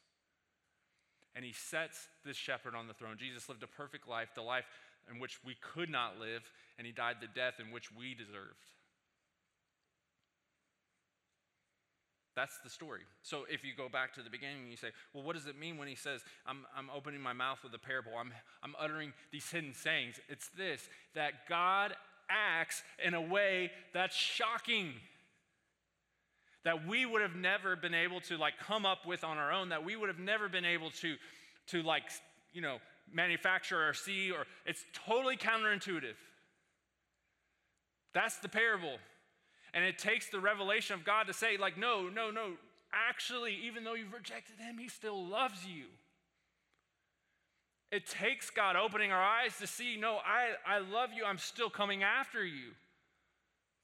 And 1.35 1.43
he 1.43 1.51
sets 1.51 2.07
this 2.23 2.37
shepherd 2.37 2.75
on 2.75 2.87
the 2.87 2.93
throne. 2.93 3.17
Jesus 3.17 3.49
lived 3.49 3.63
a 3.63 3.67
perfect 3.67 4.07
life, 4.07 4.29
the 4.35 4.41
life 4.41 4.65
in 5.11 5.19
which 5.19 5.43
we 5.43 5.55
could 5.73 5.89
not 5.89 6.19
live, 6.19 6.43
and 6.77 6.87
he 6.87 6.93
died 6.93 7.17
the 7.19 7.27
death 7.27 7.55
in 7.59 7.71
which 7.71 7.91
we 7.91 8.13
deserved. 8.13 8.71
That's 12.35 12.57
the 12.63 12.69
story. 12.69 13.01
So 13.21 13.45
if 13.49 13.63
you 13.63 13.73
go 13.77 13.89
back 13.89 14.13
to 14.15 14.21
the 14.21 14.29
beginning, 14.29 14.61
and 14.61 14.71
you 14.71 14.77
say, 14.77 14.89
well, 15.13 15.23
what 15.23 15.35
does 15.35 15.45
it 15.45 15.57
mean 15.57 15.77
when 15.77 15.87
he 15.87 15.95
says, 15.95 16.21
I'm, 16.47 16.65
I'm 16.75 16.89
opening 16.95 17.21
my 17.21 17.33
mouth 17.33 17.59
with 17.63 17.73
a 17.75 17.79
parable? 17.79 18.13
I'm, 18.19 18.31
I'm 18.63 18.73
uttering 18.79 19.13
these 19.31 19.49
hidden 19.49 19.73
sayings. 19.73 20.19
It's 20.29 20.49
this 20.57 20.87
that 21.13 21.47
God 21.47 21.93
acts 22.29 22.81
in 23.05 23.13
a 23.13 23.21
way 23.21 23.71
that's 23.93 24.15
shocking 24.15 24.93
that 26.63 26.87
we 26.87 27.05
would 27.05 27.21
have 27.21 27.35
never 27.35 27.75
been 27.75 27.93
able 27.93 28.21
to 28.21 28.37
like 28.37 28.53
come 28.57 28.85
up 28.85 29.05
with 29.05 29.23
on 29.23 29.37
our 29.37 29.51
own 29.51 29.69
that 29.69 29.83
we 29.83 29.95
would 29.95 30.09
have 30.09 30.19
never 30.19 30.49
been 30.49 30.65
able 30.65 30.89
to 30.91 31.15
to 31.67 31.83
like 31.83 32.03
you 32.53 32.61
know 32.61 32.77
manufacture 33.11 33.89
or 33.89 33.93
see 33.93 34.31
or 34.31 34.45
it's 34.65 34.83
totally 35.05 35.35
counterintuitive 35.35 36.15
that's 38.13 38.37
the 38.37 38.49
parable 38.49 38.97
and 39.73 39.83
it 39.83 39.97
takes 39.97 40.29
the 40.29 40.39
revelation 40.39 40.93
of 40.93 41.03
god 41.03 41.27
to 41.27 41.33
say 41.33 41.57
like 41.57 41.77
no 41.77 42.09
no 42.09 42.31
no 42.31 42.53
actually 42.91 43.55
even 43.65 43.83
though 43.83 43.93
you've 43.93 44.13
rejected 44.13 44.59
him 44.59 44.77
he 44.77 44.87
still 44.87 45.25
loves 45.25 45.65
you 45.65 45.85
it 47.93 48.07
takes 48.07 48.49
God 48.49 48.75
opening 48.75 49.11
our 49.11 49.21
eyes 49.21 49.55
to 49.59 49.67
see, 49.67 49.97
no, 49.97 50.15
I, 50.15 50.55
I 50.67 50.79
love 50.79 51.11
you, 51.15 51.25
I'm 51.25 51.37
still 51.37 51.69
coming 51.69 52.01
after 52.01 52.43
you. 52.43 52.71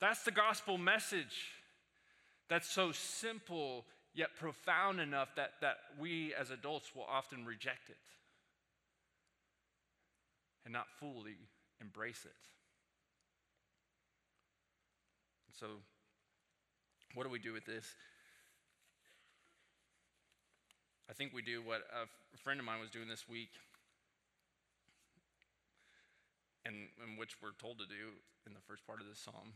That's 0.02 0.24
the 0.24 0.32
gospel 0.32 0.80
message. 0.80 1.54
That's 2.50 2.68
so 2.68 2.92
simple 2.92 3.86
yet 4.16 4.30
profound 4.36 5.00
enough 5.00 5.36
that, 5.36 5.52
that 5.62 5.78
we 6.00 6.34
as 6.34 6.50
adults 6.50 6.96
will 6.96 7.06
often 7.08 7.46
reject 7.46 7.90
it 7.90 7.98
and 10.66 10.74
not 10.74 10.88
fully 11.00 11.38
embrace 11.80 12.26
it. 12.26 12.32
So, 15.60 15.68
what 17.16 17.24
do 17.24 17.30
we 17.30 17.40
do 17.40 17.52
with 17.52 17.66
this? 17.66 17.84
I 21.10 21.14
think 21.14 21.34
we 21.34 21.42
do 21.42 21.62
what 21.62 21.82
a 21.92 22.08
friend 22.38 22.62
of 22.62 22.66
mine 22.66 22.80
was 22.80 22.90
doing 22.90 23.10
this 23.10 23.28
week 23.28 23.50
and, 26.64 26.88
and 27.04 27.20
which 27.20 27.36
we're 27.44 27.52
told 27.60 27.78
to 27.80 27.86
do 27.86 28.16
in 28.48 28.54
the 28.54 28.64
first 28.70 28.88
part 28.88 29.02
of 29.02 29.08
this 29.08 29.20
psalm. 29.20 29.52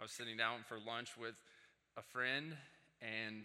I 0.00 0.02
was 0.02 0.12
sitting 0.12 0.38
down 0.38 0.60
for 0.66 0.78
lunch 0.80 1.10
with 1.20 1.34
a 1.98 2.02
friend, 2.02 2.56
and 3.02 3.44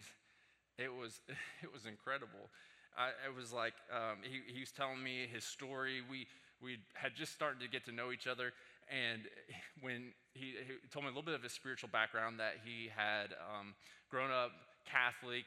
it 0.78 0.94
was 0.94 1.20
it 1.64 1.74
was 1.74 1.86
incredible. 1.86 2.48
I, 2.96 3.10
it 3.28 3.36
was 3.36 3.52
like 3.52 3.74
um, 3.92 4.24
he, 4.24 4.40
he 4.54 4.62
was 4.62 4.72
telling 4.72 5.04
me 5.04 5.28
his 5.28 5.44
story. 5.44 6.00
We 6.10 6.28
we 6.64 6.78
had 6.94 7.12
just 7.14 7.34
started 7.34 7.60
to 7.60 7.68
get 7.68 7.84
to 7.86 7.92
know 7.92 8.14
each 8.14 8.28
other, 8.28 8.54
and 8.88 9.24
when 9.82 10.14
he, 10.34 10.58
he 10.66 10.74
told 10.92 11.06
me 11.06 11.10
a 11.10 11.14
little 11.14 11.26
bit 11.26 11.36
of 11.36 11.44
his 11.44 11.54
spiritual 11.54 11.90
background, 11.92 12.40
that 12.40 12.58
he 12.66 12.90
had 12.96 13.34
um, 13.38 13.74
grown 14.10 14.32
up 14.32 14.52
Catholic, 14.90 15.46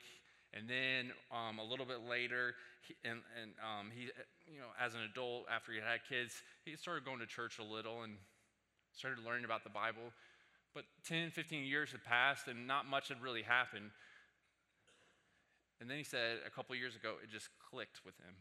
and 0.55 0.69
then 0.69 1.13
um, 1.35 1.59
a 1.59 1.65
little 1.65 1.87
bit 1.87 2.07
later, 2.09 2.55
he, 2.87 2.95
and, 3.05 3.21
and 3.41 3.53
um, 3.61 3.91
he, 3.95 4.09
you 4.47 4.61
know, 4.61 4.71
as 4.81 4.95
an 4.95 5.01
adult, 5.03 5.47
after 5.53 5.73
he 5.73 5.79
had 5.79 6.01
kids, 6.09 6.43
he 6.65 6.77
started 6.77 7.05
going 7.05 7.19
to 7.19 7.27
church 7.27 7.59
a 7.59 7.65
little 7.65 8.03
and 8.03 8.15
started 8.93 9.25
learning 9.25 9.45
about 9.45 9.65
the 9.65 9.71
Bible. 9.71 10.15
But 10.75 10.85
10, 11.09 11.31
15 11.31 11.65
years 11.65 11.93
had 11.93 12.05
passed, 12.05 12.49
and 12.49 12.67
not 12.67 12.87
much 12.87 13.09
had 13.09 13.21
really 13.23 13.43
happened. 13.43 13.91
And 15.81 15.91
then 15.91 15.99
he 15.99 16.05
said 16.05 16.39
a 16.47 16.51
couple 16.51 16.75
years 16.77 16.97
ago, 16.97 17.15
it 17.23 17.31
just 17.31 17.49
clicked 17.71 18.01
with 18.05 18.15
him. 18.19 18.35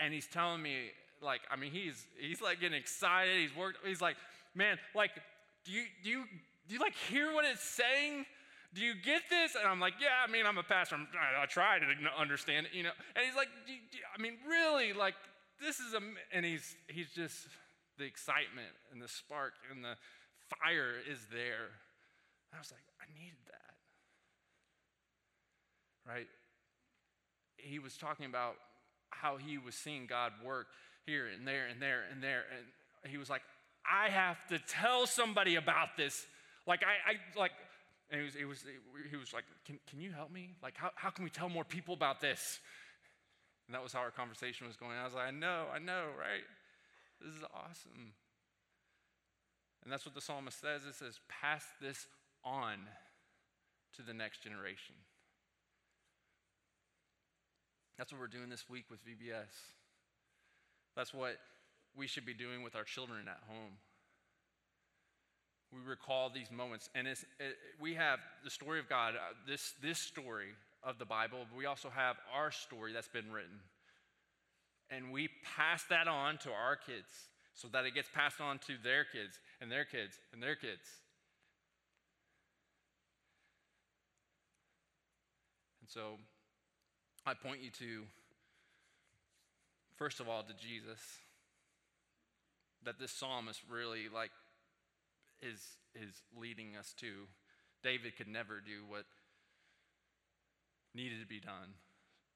And 0.00 0.12
he's 0.12 0.26
telling 0.26 0.62
me, 0.62 0.92
like, 1.22 1.40
I 1.50 1.56
mean, 1.56 1.72
he's 1.72 2.06
he's 2.18 2.42
like 2.42 2.60
getting 2.60 2.78
excited. 2.78 3.40
He's 3.40 3.56
worked, 3.56 3.78
he's 3.86 4.02
like, 4.02 4.16
man, 4.56 4.78
like, 4.94 5.12
do 5.64 5.72
you 5.72 5.84
do 6.02 6.10
you 6.10 6.24
do 6.66 6.74
you 6.74 6.80
like 6.80 6.94
hear 7.08 7.32
what 7.32 7.44
it's 7.44 7.62
saying? 7.62 8.26
Do 8.74 8.80
you 8.82 8.94
get 8.94 9.22
this? 9.30 9.54
And 9.54 9.66
I'm 9.68 9.80
like, 9.80 9.94
yeah, 10.00 10.26
I 10.26 10.30
mean, 10.30 10.44
I'm 10.44 10.58
a 10.58 10.62
pastor. 10.62 10.96
I'm, 10.96 11.06
I 11.40 11.46
try 11.46 11.78
to 11.78 11.86
understand 12.20 12.66
it, 12.66 12.74
you 12.74 12.82
know. 12.82 12.90
And 13.14 13.24
he's 13.24 13.36
like, 13.36 13.48
do 13.66 13.72
you, 13.72 13.78
do 13.90 13.98
you, 13.98 14.04
I 14.12 14.20
mean, 14.20 14.34
really, 14.46 14.92
like, 14.92 15.14
this 15.62 15.78
is 15.80 15.94
a, 15.94 16.00
and 16.32 16.44
he's, 16.44 16.74
he's 16.88 17.08
just, 17.10 17.46
the 17.98 18.04
excitement 18.04 18.68
and 18.92 19.00
the 19.00 19.08
spark 19.08 19.54
and 19.72 19.82
the 19.82 19.96
fire 20.60 20.94
is 21.10 21.18
there. 21.32 21.72
And 22.50 22.56
I 22.56 22.58
was 22.58 22.70
like, 22.70 22.84
I 23.00 23.06
needed 23.18 23.40
that. 23.46 23.74
Right? 26.06 26.28
He 27.56 27.78
was 27.78 27.96
talking 27.96 28.26
about 28.26 28.56
how 29.10 29.38
he 29.38 29.58
was 29.58 29.74
seeing 29.74 30.06
God 30.06 30.32
work 30.44 30.66
here 31.06 31.26
and 31.26 31.46
there 31.46 31.66
and 31.66 31.80
there 31.80 32.04
and 32.12 32.22
there. 32.22 32.44
And 33.02 33.10
he 33.10 33.18
was 33.18 33.30
like, 33.30 33.42
I 33.90 34.10
have 34.10 34.36
to 34.48 34.58
tell 34.58 35.06
somebody 35.06 35.56
about 35.56 35.96
this. 35.96 36.26
Like, 36.66 36.82
I, 36.82 37.12
I 37.12 37.38
like, 37.38 37.52
and 38.10 38.20
he 38.20 38.24
was, 38.24 38.34
he 38.34 38.44
was, 38.44 38.64
he 39.10 39.16
was 39.16 39.32
like, 39.32 39.44
can, 39.64 39.78
can 39.88 40.00
you 40.00 40.12
help 40.12 40.32
me? 40.32 40.50
Like, 40.62 40.76
how, 40.76 40.90
how 40.94 41.10
can 41.10 41.24
we 41.24 41.30
tell 41.30 41.48
more 41.48 41.64
people 41.64 41.94
about 41.94 42.20
this? 42.20 42.60
And 43.66 43.74
that 43.74 43.82
was 43.82 43.92
how 43.92 44.00
our 44.00 44.10
conversation 44.10 44.66
was 44.66 44.76
going. 44.76 44.92
I 44.92 45.04
was 45.04 45.14
like, 45.14 45.28
I 45.28 45.30
know, 45.30 45.64
I 45.74 45.78
know, 45.78 46.04
right? 46.18 46.44
This 47.20 47.34
is 47.34 47.42
awesome. 47.54 48.12
And 49.82 49.92
that's 49.92 50.04
what 50.04 50.14
the 50.14 50.20
psalmist 50.20 50.60
says. 50.60 50.84
It 50.84 50.94
says, 50.94 51.20
pass 51.28 51.64
this 51.80 52.06
on 52.44 52.78
to 53.96 54.02
the 54.02 54.14
next 54.14 54.42
generation. 54.42 54.94
That's 57.98 58.12
what 58.12 58.20
we're 58.20 58.26
doing 58.26 58.50
this 58.50 58.68
week 58.68 58.84
with 58.90 59.00
VBS. 59.04 59.46
That's 60.96 61.14
what 61.14 61.36
we 61.96 62.06
should 62.06 62.26
be 62.26 62.34
doing 62.34 62.62
with 62.62 62.76
our 62.76 62.84
children 62.84 63.20
at 63.26 63.40
home. 63.48 63.72
We 65.72 65.80
recall 65.80 66.30
these 66.30 66.50
moments, 66.50 66.88
and 66.94 67.08
it, 67.08 67.18
we 67.80 67.94
have 67.94 68.20
the 68.44 68.50
story 68.50 68.78
of 68.78 68.88
God, 68.88 69.14
uh, 69.14 69.34
this, 69.48 69.74
this 69.82 69.98
story 69.98 70.50
of 70.82 70.98
the 70.98 71.04
Bible, 71.04 71.38
but 71.50 71.56
we 71.56 71.66
also 71.66 71.90
have 71.90 72.16
our 72.34 72.50
story 72.50 72.92
that's 72.92 73.08
been 73.08 73.32
written. 73.32 73.58
And 74.90 75.10
we 75.10 75.28
pass 75.56 75.82
that 75.90 76.06
on 76.06 76.38
to 76.38 76.50
our 76.50 76.76
kids 76.76 77.08
so 77.54 77.68
that 77.72 77.84
it 77.84 77.94
gets 77.94 78.08
passed 78.14 78.40
on 78.40 78.58
to 78.66 78.74
their 78.84 79.04
kids 79.04 79.40
and 79.60 79.72
their 79.72 79.84
kids 79.84 80.20
and 80.32 80.42
their 80.42 80.54
kids. 80.54 80.86
And 85.80 85.90
so 85.90 86.18
I 87.26 87.34
point 87.34 87.62
you 87.62 87.70
to, 87.70 88.02
first 89.96 90.20
of 90.20 90.28
all, 90.28 90.44
to 90.44 90.54
Jesus. 90.54 91.00
That 92.86 92.98
this 92.98 93.12
psalmist 93.12 93.60
really 93.68 94.08
like 94.12 94.30
is, 95.42 95.60
is 95.94 96.22
leading 96.38 96.76
us 96.78 96.94
to. 97.00 97.26
David 97.82 98.16
could 98.16 98.28
never 98.28 98.62
do 98.64 98.86
what 98.88 99.04
needed 100.94 101.20
to 101.20 101.26
be 101.26 101.40
done. 101.40 101.76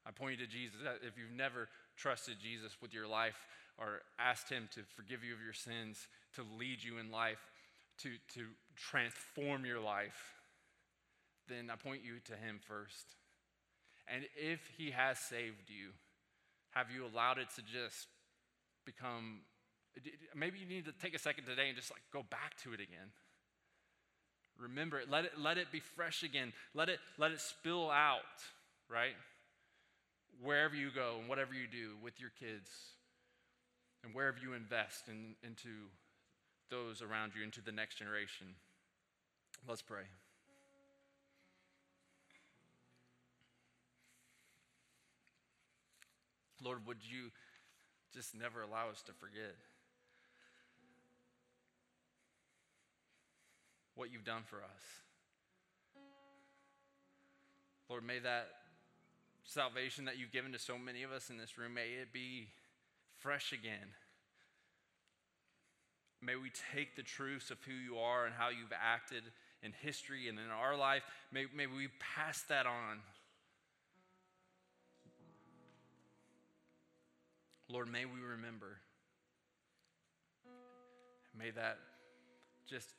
I 0.05 0.11
point 0.11 0.39
you 0.39 0.45
to 0.45 0.51
Jesus. 0.51 0.77
Uh, 0.85 0.95
if 1.01 1.17
you've 1.17 1.35
never 1.35 1.67
trusted 1.95 2.35
Jesus 2.41 2.77
with 2.81 2.93
your 2.93 3.07
life 3.07 3.47
or 3.77 4.01
asked 4.19 4.49
him 4.49 4.69
to 4.75 4.81
forgive 4.95 5.23
you 5.23 5.33
of 5.33 5.41
your 5.41 5.53
sins, 5.53 6.07
to 6.35 6.43
lead 6.59 6.83
you 6.83 6.99
in 6.99 7.11
life, 7.11 7.39
to, 7.99 8.09
to 8.33 8.45
transform 8.75 9.65
your 9.65 9.79
life, 9.79 10.35
then 11.47 11.69
I 11.71 11.75
point 11.75 12.01
you 12.03 12.19
to 12.25 12.33
him 12.33 12.59
first. 12.67 13.15
And 14.07 14.25
if 14.35 14.59
he 14.77 14.91
has 14.91 15.19
saved 15.19 15.69
you, 15.69 15.91
have 16.71 16.87
you 16.91 17.05
allowed 17.05 17.37
it 17.37 17.47
to 17.55 17.61
just 17.61 18.07
become 18.85 19.41
maybe 20.35 20.59
you 20.59 20.65
need 20.65 20.85
to 20.85 20.91
take 20.93 21.15
a 21.15 21.19
second 21.19 21.45
today 21.45 21.67
and 21.67 21.75
just 21.75 21.91
like 21.91 22.01
go 22.13 22.23
back 22.29 22.55
to 22.63 22.73
it 22.73 22.79
again. 22.79 23.11
Remember 24.59 24.99
it. 24.99 25.09
Let 25.09 25.25
it 25.25 25.31
let 25.39 25.57
it 25.57 25.71
be 25.71 25.79
fresh 25.79 26.23
again. 26.23 26.53
Let 26.73 26.89
it 26.89 26.99
let 27.17 27.31
it 27.31 27.41
spill 27.41 27.89
out, 27.89 28.19
right? 28.89 29.15
Wherever 30.41 30.75
you 30.75 30.89
go 30.93 31.17
and 31.19 31.27
whatever 31.27 31.53
you 31.53 31.67
do 31.67 31.95
with 32.03 32.19
your 32.19 32.31
kids 32.39 32.69
and 34.03 34.13
wherever 34.13 34.37
you 34.41 34.53
invest 34.53 35.07
in, 35.07 35.35
into 35.43 35.69
those 36.69 37.01
around 37.01 37.33
you, 37.35 37.43
into 37.43 37.61
the 37.61 37.71
next 37.71 37.95
generation. 37.95 38.47
Let's 39.67 39.81
pray. 39.81 40.03
Lord, 46.63 46.85
would 46.87 46.97
you 47.01 47.31
just 48.13 48.35
never 48.35 48.61
allow 48.61 48.89
us 48.89 49.01
to 49.03 49.13
forget 49.13 49.55
what 54.01 54.11
you've 54.11 54.25
done 54.25 54.41
for 54.43 54.57
us? 54.57 54.81
Lord, 57.87 58.03
may 58.03 58.17
that 58.17 58.47
salvation 59.43 60.05
that 60.05 60.17
you've 60.17 60.31
given 60.31 60.51
to 60.53 60.59
so 60.59 60.75
many 60.75 61.03
of 61.03 61.11
us 61.11 61.29
in 61.29 61.37
this 61.37 61.55
room, 61.55 61.75
may 61.75 62.01
it 62.01 62.11
be 62.11 62.47
fresh 63.19 63.53
again. 63.53 63.93
May 66.19 66.35
we 66.35 66.51
take 66.73 66.95
the 66.95 67.03
truths 67.03 67.51
of 67.51 67.59
who 67.63 67.73
you 67.73 67.99
are 67.99 68.25
and 68.25 68.33
how 68.33 68.49
you've 68.49 68.73
acted 68.73 69.21
in 69.61 69.71
history 69.83 70.29
and 70.29 70.39
in 70.39 70.49
our 70.49 70.75
life, 70.75 71.03
may, 71.31 71.45
may 71.55 71.67
we 71.67 71.89
pass 71.99 72.41
that 72.49 72.65
on 72.65 73.01
Lord, 77.69 77.89
may 77.89 78.03
we 78.03 78.19
remember. 78.19 78.79
May 81.37 81.51
that 81.51 81.77
just 82.67 82.89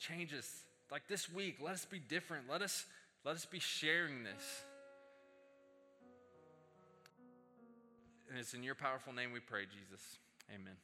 change 0.00 0.34
us. 0.34 0.48
Like 0.90 1.06
this 1.08 1.32
week, 1.32 1.58
let 1.62 1.74
us 1.74 1.84
be 1.84 2.00
different. 2.00 2.50
Let 2.50 2.62
us, 2.62 2.84
let 3.24 3.36
us 3.36 3.44
be 3.44 3.60
sharing 3.60 4.24
this. 4.24 4.64
And 8.28 8.38
it's 8.38 8.54
in 8.54 8.62
your 8.62 8.74
powerful 8.74 9.12
name 9.12 9.32
we 9.32 9.40
pray, 9.40 9.64
Jesus. 9.64 10.18
Amen. 10.52 10.76